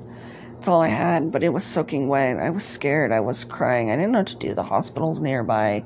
It's 0.59 0.69
all 0.69 0.81
I 0.81 0.89
had, 0.89 1.33
but 1.33 1.43
it 1.43 1.51
was 1.51 1.65
soaking 1.65 2.09
wet. 2.09 2.39
I 2.39 2.51
was 2.51 2.65
scared. 2.65 3.13
I 3.13 3.21
was 3.21 3.45
crying. 3.45 3.91
I 3.91 3.97
didn't 3.97 4.13
know 4.13 4.21
what 4.21 4.29
to 4.29 4.37
do. 4.37 4.55
The 4.55 4.63
hospital's 4.63 5.21
nearby. 5.21 5.85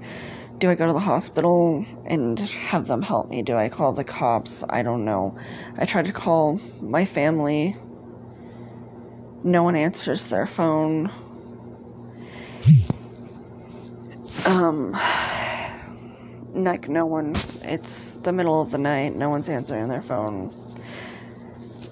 Do 0.59 0.69
I 0.69 0.75
go 0.75 0.89
to 0.89 0.93
the 0.93 0.99
hospital 0.99 1.87
and 2.05 2.37
have 2.41 2.89
them 2.89 3.03
help 3.03 3.29
me? 3.29 3.43
Do 3.43 3.57
I 3.57 3.69
call 3.69 3.93
the 3.93 4.03
cops? 4.03 4.65
I 4.69 4.83
don't 4.83 5.05
know. 5.05 5.39
I 5.77 5.87
tried 5.87 6.07
to 6.07 6.13
call 6.13 6.61
my 6.81 7.05
family. 7.05 7.77
No 9.45 9.63
one 9.63 9.77
answers 9.77 10.27
their 10.27 10.49
phone. 10.49 11.13
Um, 14.45 14.99
like 16.55 16.89
no 16.89 17.07
one. 17.07 17.37
It's 17.63 18.15
the 18.15 18.33
middle 18.33 18.61
of 18.61 18.73
the 18.73 18.79
night. 18.79 19.15
No 19.15 19.31
one's 19.31 19.49
answering 19.49 19.87
their 19.87 20.03
phone. 20.03 20.53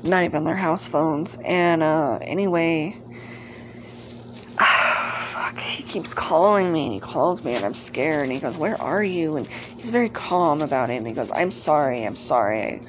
Not 0.03 0.25
even 0.25 0.43
their 0.43 0.57
house 0.57 0.89
phones. 0.89 1.39
And 1.45 1.85
uh, 1.85 2.19
anyway, 2.21 3.01
keeps 5.97 6.13
calling 6.13 6.71
me 6.75 6.85
and 6.85 6.93
he 6.93 7.01
calls 7.01 7.43
me 7.43 7.55
and 7.55 7.65
I'm 7.65 7.73
scared. 7.73 8.25
And 8.25 8.33
he 8.33 8.39
goes, 8.39 8.59
"Where 8.59 8.79
are 8.83 9.03
you?" 9.03 9.39
And 9.39 9.47
he's 9.47 9.89
very 9.89 10.11
calm 10.11 10.61
about 10.61 10.91
it. 10.91 10.97
And 10.97 11.07
he 11.07 11.15
goes, 11.15 11.31
"I'm 11.35 11.51
sorry. 11.51 12.05
I'm 12.05 12.17
sorry, 12.17 12.83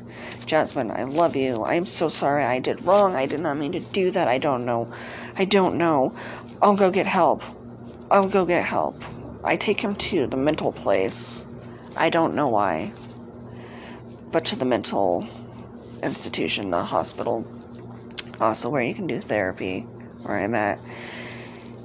Jasmine. 0.46 0.92
I 0.92 1.04
love 1.04 1.34
you. 1.34 1.64
I'm 1.64 1.86
so 1.86 2.10
sorry. 2.10 2.44
I 2.44 2.60
did 2.60 2.86
wrong. 2.86 3.16
I 3.16 3.26
did 3.26 3.40
not 3.40 3.56
mean 3.56 3.72
to 3.72 3.80
do 3.80 4.12
that. 4.12 4.28
I 4.28 4.40
don't 4.40 4.66
know. 4.66 4.90
I 5.38 5.46
don't 5.46 5.78
know. 5.78 6.12
I'll 6.62 6.76
go 6.76 6.92
get 6.92 7.06
help. 7.06 7.44
I'll 8.12 8.28
go 8.28 8.44
get 8.44 8.66
help." 8.66 9.02
I 9.42 9.56
take 9.56 9.80
him 9.80 9.96
to 9.96 10.28
the 10.28 10.36
mental 10.36 10.74
place. 10.74 11.46
I 11.96 12.10
don't 12.10 12.36
know 12.36 12.50
why. 12.50 12.92
But 14.34 14.44
to 14.46 14.58
the 14.58 14.66
mental 14.66 15.26
institution, 16.04 16.72
the 16.72 16.84
hospital, 16.84 17.46
also 18.42 18.68
where 18.68 18.84
you 18.84 18.94
can 18.94 19.08
do 19.08 19.22
therapy, 19.22 19.88
where 20.24 20.40
I'm 20.40 20.56
at. 20.56 20.80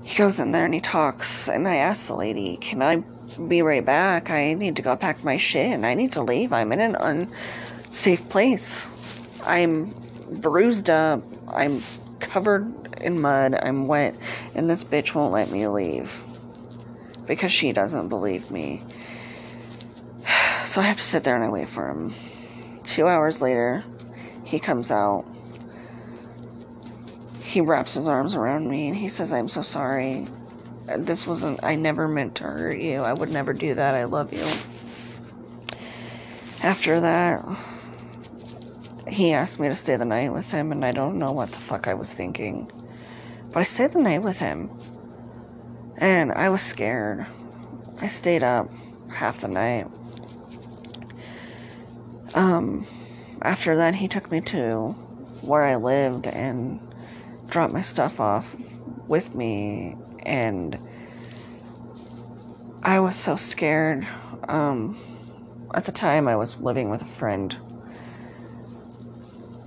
He 0.02 0.16
goes 0.16 0.40
in 0.40 0.52
there 0.52 0.64
and 0.64 0.74
he 0.74 0.80
talks, 0.80 1.48
and 1.48 1.66
I 1.68 1.76
ask 1.76 2.06
the 2.06 2.14
lady, 2.14 2.56
Can 2.60 2.82
I 2.82 2.96
be 3.48 3.62
right 3.62 3.84
back? 3.84 4.30
I 4.30 4.52
need 4.54 4.76
to 4.76 4.82
go 4.82 4.96
pack 4.96 5.24
my 5.24 5.36
shit 5.36 5.72
and 5.72 5.86
I 5.86 5.94
need 5.94 6.12
to 6.12 6.22
leave. 6.22 6.52
I'm 6.52 6.72
in 6.72 6.80
an 6.80 6.96
unsafe 6.96 8.28
place. 8.28 8.88
I'm 9.44 9.94
bruised 10.30 10.90
up. 10.90 11.22
I'm 11.48 11.82
covered 12.20 12.98
in 13.00 13.20
mud. 13.20 13.54
I'm 13.54 13.86
wet, 13.86 14.16
and 14.54 14.68
this 14.68 14.84
bitch 14.84 15.14
won't 15.14 15.32
let 15.32 15.50
me 15.50 15.66
leave 15.66 16.22
because 17.26 17.52
she 17.52 17.72
doesn't 17.72 18.08
believe 18.08 18.50
me. 18.50 18.82
So 20.64 20.80
I 20.80 20.84
have 20.84 20.96
to 20.96 21.02
sit 21.02 21.24
there 21.24 21.34
and 21.34 21.44
I 21.44 21.48
wait 21.48 21.68
for 21.68 21.90
him. 21.90 22.14
Two 22.84 23.06
hours 23.06 23.42
later, 23.42 23.84
he 24.44 24.58
comes 24.58 24.90
out. 24.90 25.26
He 27.52 27.60
wraps 27.60 27.92
his 27.92 28.08
arms 28.08 28.34
around 28.34 28.70
me 28.70 28.88
and 28.88 28.96
he 28.96 29.10
says, 29.10 29.30
I'm 29.30 29.46
so 29.46 29.60
sorry. 29.60 30.26
This 30.96 31.26
wasn't, 31.26 31.62
I 31.62 31.74
never 31.74 32.08
meant 32.08 32.36
to 32.36 32.44
hurt 32.44 32.78
you. 32.78 33.02
I 33.02 33.12
would 33.12 33.28
never 33.28 33.52
do 33.52 33.74
that. 33.74 33.94
I 33.94 34.04
love 34.04 34.32
you. 34.32 34.46
After 36.62 36.98
that, 37.00 37.44
he 39.06 39.34
asked 39.34 39.60
me 39.60 39.68
to 39.68 39.74
stay 39.74 39.96
the 39.96 40.06
night 40.06 40.32
with 40.32 40.50
him, 40.50 40.72
and 40.72 40.82
I 40.82 40.92
don't 40.92 41.18
know 41.18 41.30
what 41.30 41.50
the 41.50 41.58
fuck 41.58 41.88
I 41.88 41.92
was 41.92 42.10
thinking. 42.10 42.72
But 43.52 43.60
I 43.60 43.64
stayed 43.64 43.92
the 43.92 43.98
night 43.98 44.22
with 44.22 44.38
him. 44.38 44.70
And 45.98 46.32
I 46.32 46.48
was 46.48 46.62
scared. 46.62 47.26
I 48.00 48.08
stayed 48.08 48.42
up 48.42 48.70
half 49.10 49.42
the 49.42 49.48
night. 49.48 49.88
Um, 52.32 52.86
after 53.42 53.76
that, 53.76 53.96
he 53.96 54.08
took 54.08 54.30
me 54.30 54.40
to 54.40 54.92
where 55.42 55.64
I 55.64 55.76
lived 55.76 56.26
and 56.26 56.80
dropped 57.52 57.72
my 57.72 57.82
stuff 57.82 58.18
off 58.18 58.56
with 59.06 59.34
me. 59.34 59.94
And 60.24 60.78
I 62.82 62.98
was 62.98 63.14
so 63.14 63.36
scared. 63.36 64.08
Um, 64.48 64.98
at 65.74 65.84
the 65.84 65.92
time, 65.92 66.26
I 66.26 66.34
was 66.34 66.56
living 66.56 66.88
with 66.90 67.02
a 67.02 67.06
friend. 67.06 67.56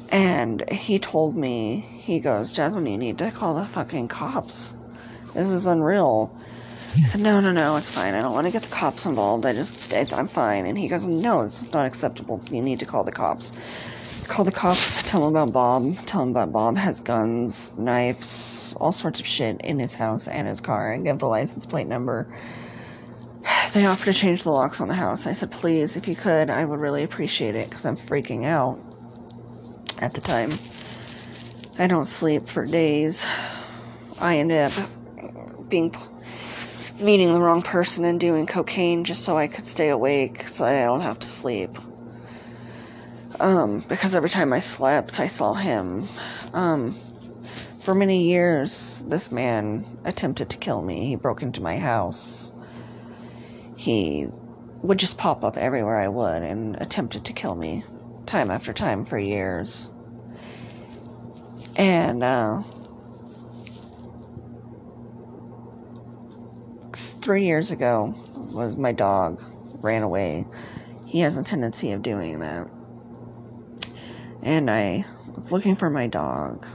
And 0.09 0.69
he 0.69 0.99
told 0.99 1.37
me, 1.37 2.01
he 2.01 2.19
goes, 2.19 2.51
Jasmine, 2.51 2.87
you 2.87 2.97
need 2.97 3.17
to 3.19 3.31
call 3.31 3.55
the 3.55 3.65
fucking 3.65 4.07
cops. 4.07 4.73
This 5.33 5.49
is 5.49 5.65
unreal. 5.65 6.35
I 6.97 7.05
said, 7.05 7.21
no, 7.21 7.41
no, 7.41 7.51
no, 7.51 7.75
it's 7.75 7.89
fine. 7.89 8.13
I 8.13 8.21
don't 8.21 8.33
want 8.33 8.47
to 8.47 8.51
get 8.51 8.63
the 8.63 8.69
cops 8.69 9.05
involved. 9.05 9.45
I 9.45 9.53
just, 9.53 9.75
I'm 9.93 10.29
fine. 10.29 10.65
And 10.65 10.77
he 10.77 10.87
goes, 10.87 11.05
no, 11.05 11.41
it's 11.41 11.69
not 11.73 11.85
acceptable. 11.85 12.41
You 12.49 12.61
need 12.61 12.79
to 12.79 12.85
call 12.85 13.03
the 13.03 13.11
cops. 13.11 13.51
Call 14.27 14.43
the 14.43 14.51
cops, 14.51 15.03
tell 15.03 15.21
them 15.21 15.35
about 15.35 15.53
Bob, 15.53 16.05
tell 16.07 16.21
them 16.21 16.31
about 16.31 16.51
Bob 16.51 16.77
has 16.77 16.99
guns, 16.99 17.71
knives, 17.77 18.75
all 18.79 18.91
sorts 18.91 19.19
of 19.19 19.25
shit 19.25 19.61
in 19.61 19.79
his 19.79 19.93
house 19.93 20.27
and 20.27 20.47
his 20.47 20.59
car, 20.59 20.91
and 20.91 21.05
give 21.05 21.19
the 21.19 21.27
license 21.27 21.65
plate 21.65 21.87
number. 21.87 22.27
They 23.73 23.85
offered 23.85 24.05
to 24.05 24.13
change 24.13 24.43
the 24.43 24.51
locks 24.51 24.79
on 24.79 24.87
the 24.87 24.93
house. 24.93 25.27
I 25.27 25.33
said, 25.33 25.51
please, 25.51 25.97
if 25.97 26.07
you 26.07 26.15
could, 26.15 26.49
I 26.49 26.63
would 26.63 26.79
really 26.79 27.03
appreciate 27.03 27.55
it 27.55 27.69
because 27.69 27.85
I'm 27.85 27.97
freaking 27.97 28.45
out 28.45 28.79
at 29.97 30.13
the 30.13 30.21
time. 30.21 30.57
I 31.77 31.87
don't 31.87 32.05
sleep 32.05 32.47
for 32.47 32.65
days. 32.65 33.25
I 34.19 34.37
ended 34.37 34.71
up 34.71 34.89
being 35.69 35.93
meeting 36.99 37.33
the 37.33 37.41
wrong 37.41 37.61
person 37.61 38.05
and 38.05 38.19
doing 38.19 38.47
cocaine 38.47 39.03
just 39.03 39.23
so 39.23 39.37
I 39.37 39.47
could 39.47 39.65
stay 39.65 39.89
awake 39.89 40.47
so 40.47 40.63
I 40.63 40.85
don't 40.85 41.01
have 41.01 41.19
to 41.19 41.27
sleep. 41.27 41.77
Um, 43.39 43.83
because 43.87 44.15
every 44.15 44.29
time 44.29 44.53
I 44.53 44.59
slept, 44.59 45.19
I 45.19 45.27
saw 45.27 45.53
him. 45.53 46.07
Um, 46.53 46.99
for 47.79 47.93
many 47.93 48.23
years, 48.23 49.03
this 49.07 49.31
man 49.31 49.85
attempted 50.05 50.49
to 50.51 50.57
kill 50.57 50.81
me. 50.81 51.07
He 51.07 51.15
broke 51.15 51.41
into 51.41 51.61
my 51.61 51.77
house. 51.77 52.51
He 53.75 54.27
would 54.81 54.97
just 54.97 55.17
pop 55.17 55.43
up 55.43 55.57
everywhere 55.57 55.99
I 55.99 56.07
would 56.07 56.43
and 56.43 56.75
attempted 56.81 57.25
to 57.25 57.33
kill 57.33 57.55
me 57.55 57.83
time 58.25 58.49
after 58.49 58.73
time 58.73 59.05
for 59.05 59.19
years. 59.19 59.89
And, 61.75 62.23
uh, 62.23 62.63
three 66.93 67.45
years 67.45 67.71
ago 67.71 68.15
was 68.35 68.77
my 68.77 68.91
dog 68.91 69.41
ran 69.81 70.03
away. 70.03 70.45
He 71.05 71.19
has 71.19 71.37
a 71.37 71.43
tendency 71.43 71.91
of 71.91 72.01
doing 72.01 72.39
that. 72.39 72.67
And 74.45 74.69
I 74.69 75.05
was 75.35 75.51
looking 75.51 75.75
for 75.75 75.89
my 75.89 76.05
dog. 76.05 76.67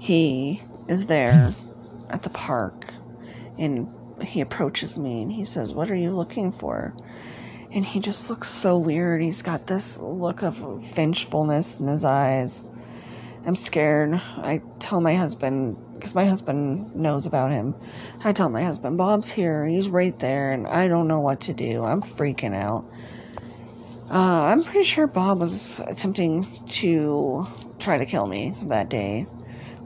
He 0.00 0.64
is 0.88 1.06
there 1.06 1.54
at 2.10 2.24
the 2.24 2.30
park 2.30 2.92
and 3.56 3.88
he 4.20 4.40
approaches 4.40 4.98
me 4.98 5.22
and 5.22 5.30
he 5.32 5.44
says, 5.44 5.72
What 5.72 5.88
are 5.88 5.96
you 5.96 6.10
looking 6.10 6.50
for? 6.50 6.94
And 7.70 7.86
he 7.86 8.00
just 8.00 8.28
looks 8.28 8.50
so 8.50 8.76
weird. 8.76 9.22
He's 9.22 9.40
got 9.40 9.68
this 9.68 9.98
look 9.98 10.42
of 10.42 10.56
vengefulness 10.56 11.78
in 11.78 11.86
his 11.86 12.04
eyes. 12.04 12.64
I'm 13.46 13.54
scared. 13.54 14.14
I 14.38 14.62
tell 14.80 15.00
my 15.00 15.14
husband, 15.14 15.76
because 15.94 16.12
my 16.12 16.26
husband 16.26 16.96
knows 16.96 17.24
about 17.24 17.52
him. 17.52 17.76
I 18.24 18.32
tell 18.32 18.48
my 18.48 18.64
husband, 18.64 18.98
Bob's 18.98 19.30
here. 19.30 19.64
He's 19.64 19.88
right 19.88 20.18
there, 20.18 20.50
and 20.50 20.66
I 20.66 20.88
don't 20.88 21.06
know 21.06 21.20
what 21.20 21.42
to 21.42 21.52
do. 21.52 21.84
I'm 21.84 22.02
freaking 22.02 22.56
out. 22.56 22.84
Uh, 24.10 24.14
I'm 24.14 24.64
pretty 24.64 24.84
sure 24.84 25.06
Bob 25.06 25.40
was 25.40 25.80
attempting 25.80 26.46
to 26.68 27.46
try 27.78 27.98
to 27.98 28.06
kill 28.06 28.26
me 28.26 28.54
that 28.62 28.88
day 28.88 29.26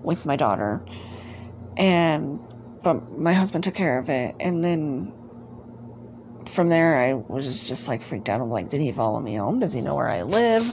with 0.02 0.24
my 0.24 0.36
daughter. 0.36 0.80
And, 1.76 2.38
but 2.84 3.18
my 3.18 3.32
husband 3.32 3.64
took 3.64 3.74
care 3.74 3.98
of 3.98 4.08
it. 4.08 4.36
And 4.38 4.62
then 4.62 5.12
from 6.46 6.68
there, 6.68 6.98
I 6.98 7.14
was 7.14 7.64
just 7.64 7.88
like 7.88 8.02
freaked 8.02 8.28
out. 8.28 8.40
I'm 8.40 8.48
like, 8.48 8.70
did 8.70 8.80
he 8.80 8.92
follow 8.92 9.18
me 9.18 9.34
home? 9.34 9.58
Does 9.58 9.72
he 9.72 9.80
know 9.80 9.96
where 9.96 10.08
I 10.08 10.22
live? 10.22 10.72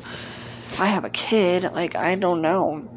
I 0.77 0.87
have 0.87 1.03
a 1.03 1.09
kid. 1.09 1.63
Like, 1.73 1.95
I 1.95 2.13
don't 2.13 2.43
know. 2.43 2.87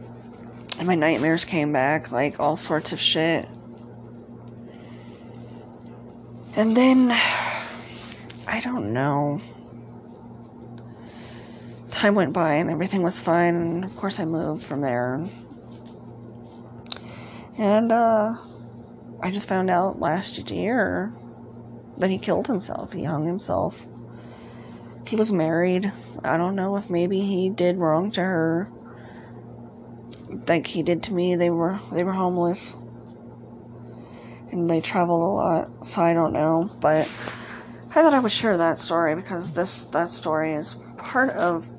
And 0.78 0.86
my 0.86 0.96
nightmares 0.96 1.46
came 1.46 1.72
back, 1.72 2.12
like 2.12 2.40
all 2.40 2.56
sorts 2.56 2.92
of 2.92 3.00
shit. 3.00 3.48
And 6.56 6.76
then, 6.76 7.10
I 8.46 8.60
don't 8.60 8.92
know. 8.92 9.40
Time 11.92 12.16
went 12.16 12.32
by 12.32 12.54
and 12.54 12.70
everything 12.70 13.02
was 13.02 13.20
fine, 13.20 13.54
and 13.54 13.84
of 13.84 13.96
course, 13.96 14.18
I 14.18 14.24
moved 14.24 14.64
from 14.64 14.80
there. 14.80 15.28
And, 17.56 17.92
uh, 17.92 18.34
I 19.20 19.30
just 19.30 19.46
found 19.46 19.70
out 19.70 20.00
last 20.00 20.50
year 20.50 21.12
that 21.98 22.10
he 22.10 22.18
killed 22.18 22.48
himself. 22.48 22.92
He 22.92 23.04
hung 23.04 23.24
himself. 23.24 23.86
He 25.06 25.14
was 25.14 25.30
married. 25.30 25.92
I 26.24 26.36
don't 26.36 26.56
know 26.56 26.76
if 26.76 26.90
maybe 26.90 27.20
he 27.20 27.48
did 27.48 27.78
wrong 27.78 28.10
to 28.12 28.20
her 28.20 28.68
like 30.48 30.66
he 30.66 30.82
did 30.82 31.02
to 31.04 31.14
me. 31.14 31.36
They 31.36 31.50
were 31.50 31.80
they 31.92 32.04
were 32.04 32.12
homeless, 32.12 32.74
and 34.50 34.68
they 34.68 34.80
traveled 34.80 35.22
a 35.22 35.32
lot. 35.32 35.86
So 35.86 36.02
I 36.02 36.14
don't 36.14 36.32
know, 36.32 36.70
but 36.80 37.08
I 37.90 37.94
thought 37.94 38.14
I 38.14 38.20
would 38.20 38.32
share 38.32 38.56
that 38.56 38.78
story 38.78 39.14
because 39.14 39.54
this 39.54 39.86
that 39.86 40.10
story 40.10 40.54
is 40.54 40.76
part 40.96 41.30
of 41.36 41.70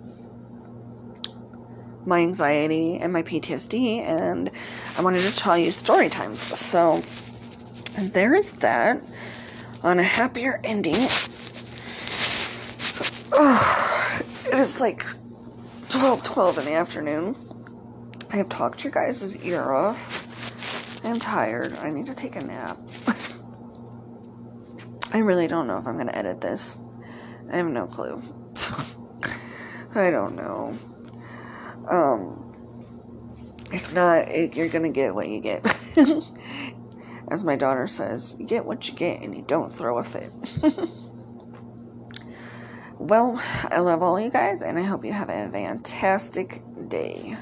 my 2.06 2.20
anxiety 2.20 2.98
and 2.98 3.14
my 3.14 3.24
PTSD, 3.24 4.00
and 4.00 4.52
I 4.98 5.02
wanted 5.02 5.22
to 5.22 5.36
tell 5.36 5.58
you 5.58 5.72
story 5.72 6.10
times. 6.10 6.46
So 6.58 7.04
there's 7.98 8.52
that. 8.52 9.02
On 9.82 10.00
a 10.00 10.04
happier 10.04 10.62
ending, 10.64 11.08
oh, 13.34 14.22
it 14.46 14.58
is 14.58 14.80
like 14.80 15.06
12 15.90 16.24
12 16.24 16.58
in 16.60 16.66
the 16.66 16.74
afternoon. 16.74 17.36
I 18.32 18.38
have 18.38 18.50
talked 18.50 18.84
your 18.84 18.92
guys' 18.92 19.36
ear 19.38 19.74
off. 19.74 20.28
I'm 21.04 21.20
tired. 21.20 21.78
I 21.78 21.90
need 21.90 22.06
to 22.06 22.16
take 22.16 22.36
a 22.38 22.42
nap. 22.42 22.78
I 25.12 25.18
really 25.20 25.48
don't 25.48 25.68
know 25.68 25.78
if 25.78 25.86
I'm 25.86 25.96
going 25.96 26.08
to 26.08 26.18
edit 26.18 26.42
this. 26.42 26.78
I 27.52 27.58
have 27.58 27.68
no 27.68 27.86
clue. 27.86 28.24
I 29.96 30.10
don't 30.10 30.36
know. 30.36 30.80
Um, 31.88 32.44
if 33.72 33.94
not, 33.94 34.30
it, 34.30 34.56
you're 34.56 34.70
to 34.84 34.90
get 34.90 35.16
what 35.16 35.30
you 35.30 35.40
get. 35.40 35.66
As 37.30 37.44
my 37.44 37.56
daughter 37.56 37.88
says, 37.88 38.36
you 38.40 38.46
get 38.46 38.66
what 38.66 38.88
you 38.88 38.94
get 38.94 39.22
and 39.22 39.36
you 39.36 39.44
don't 39.48 39.74
throw 39.74 39.98
a 39.98 40.04
fit. 40.04 40.32
well, 43.00 43.42
I 43.72 43.80
love 43.80 44.04
all 44.04 44.20
you 44.20 44.30
guys 44.30 44.62
and 44.62 44.78
I 44.78 44.84
hope 44.84 45.04
you 45.04 45.14
have 45.14 45.30
a 45.30 45.50
fantastic 45.50 46.62
day. 46.90 47.38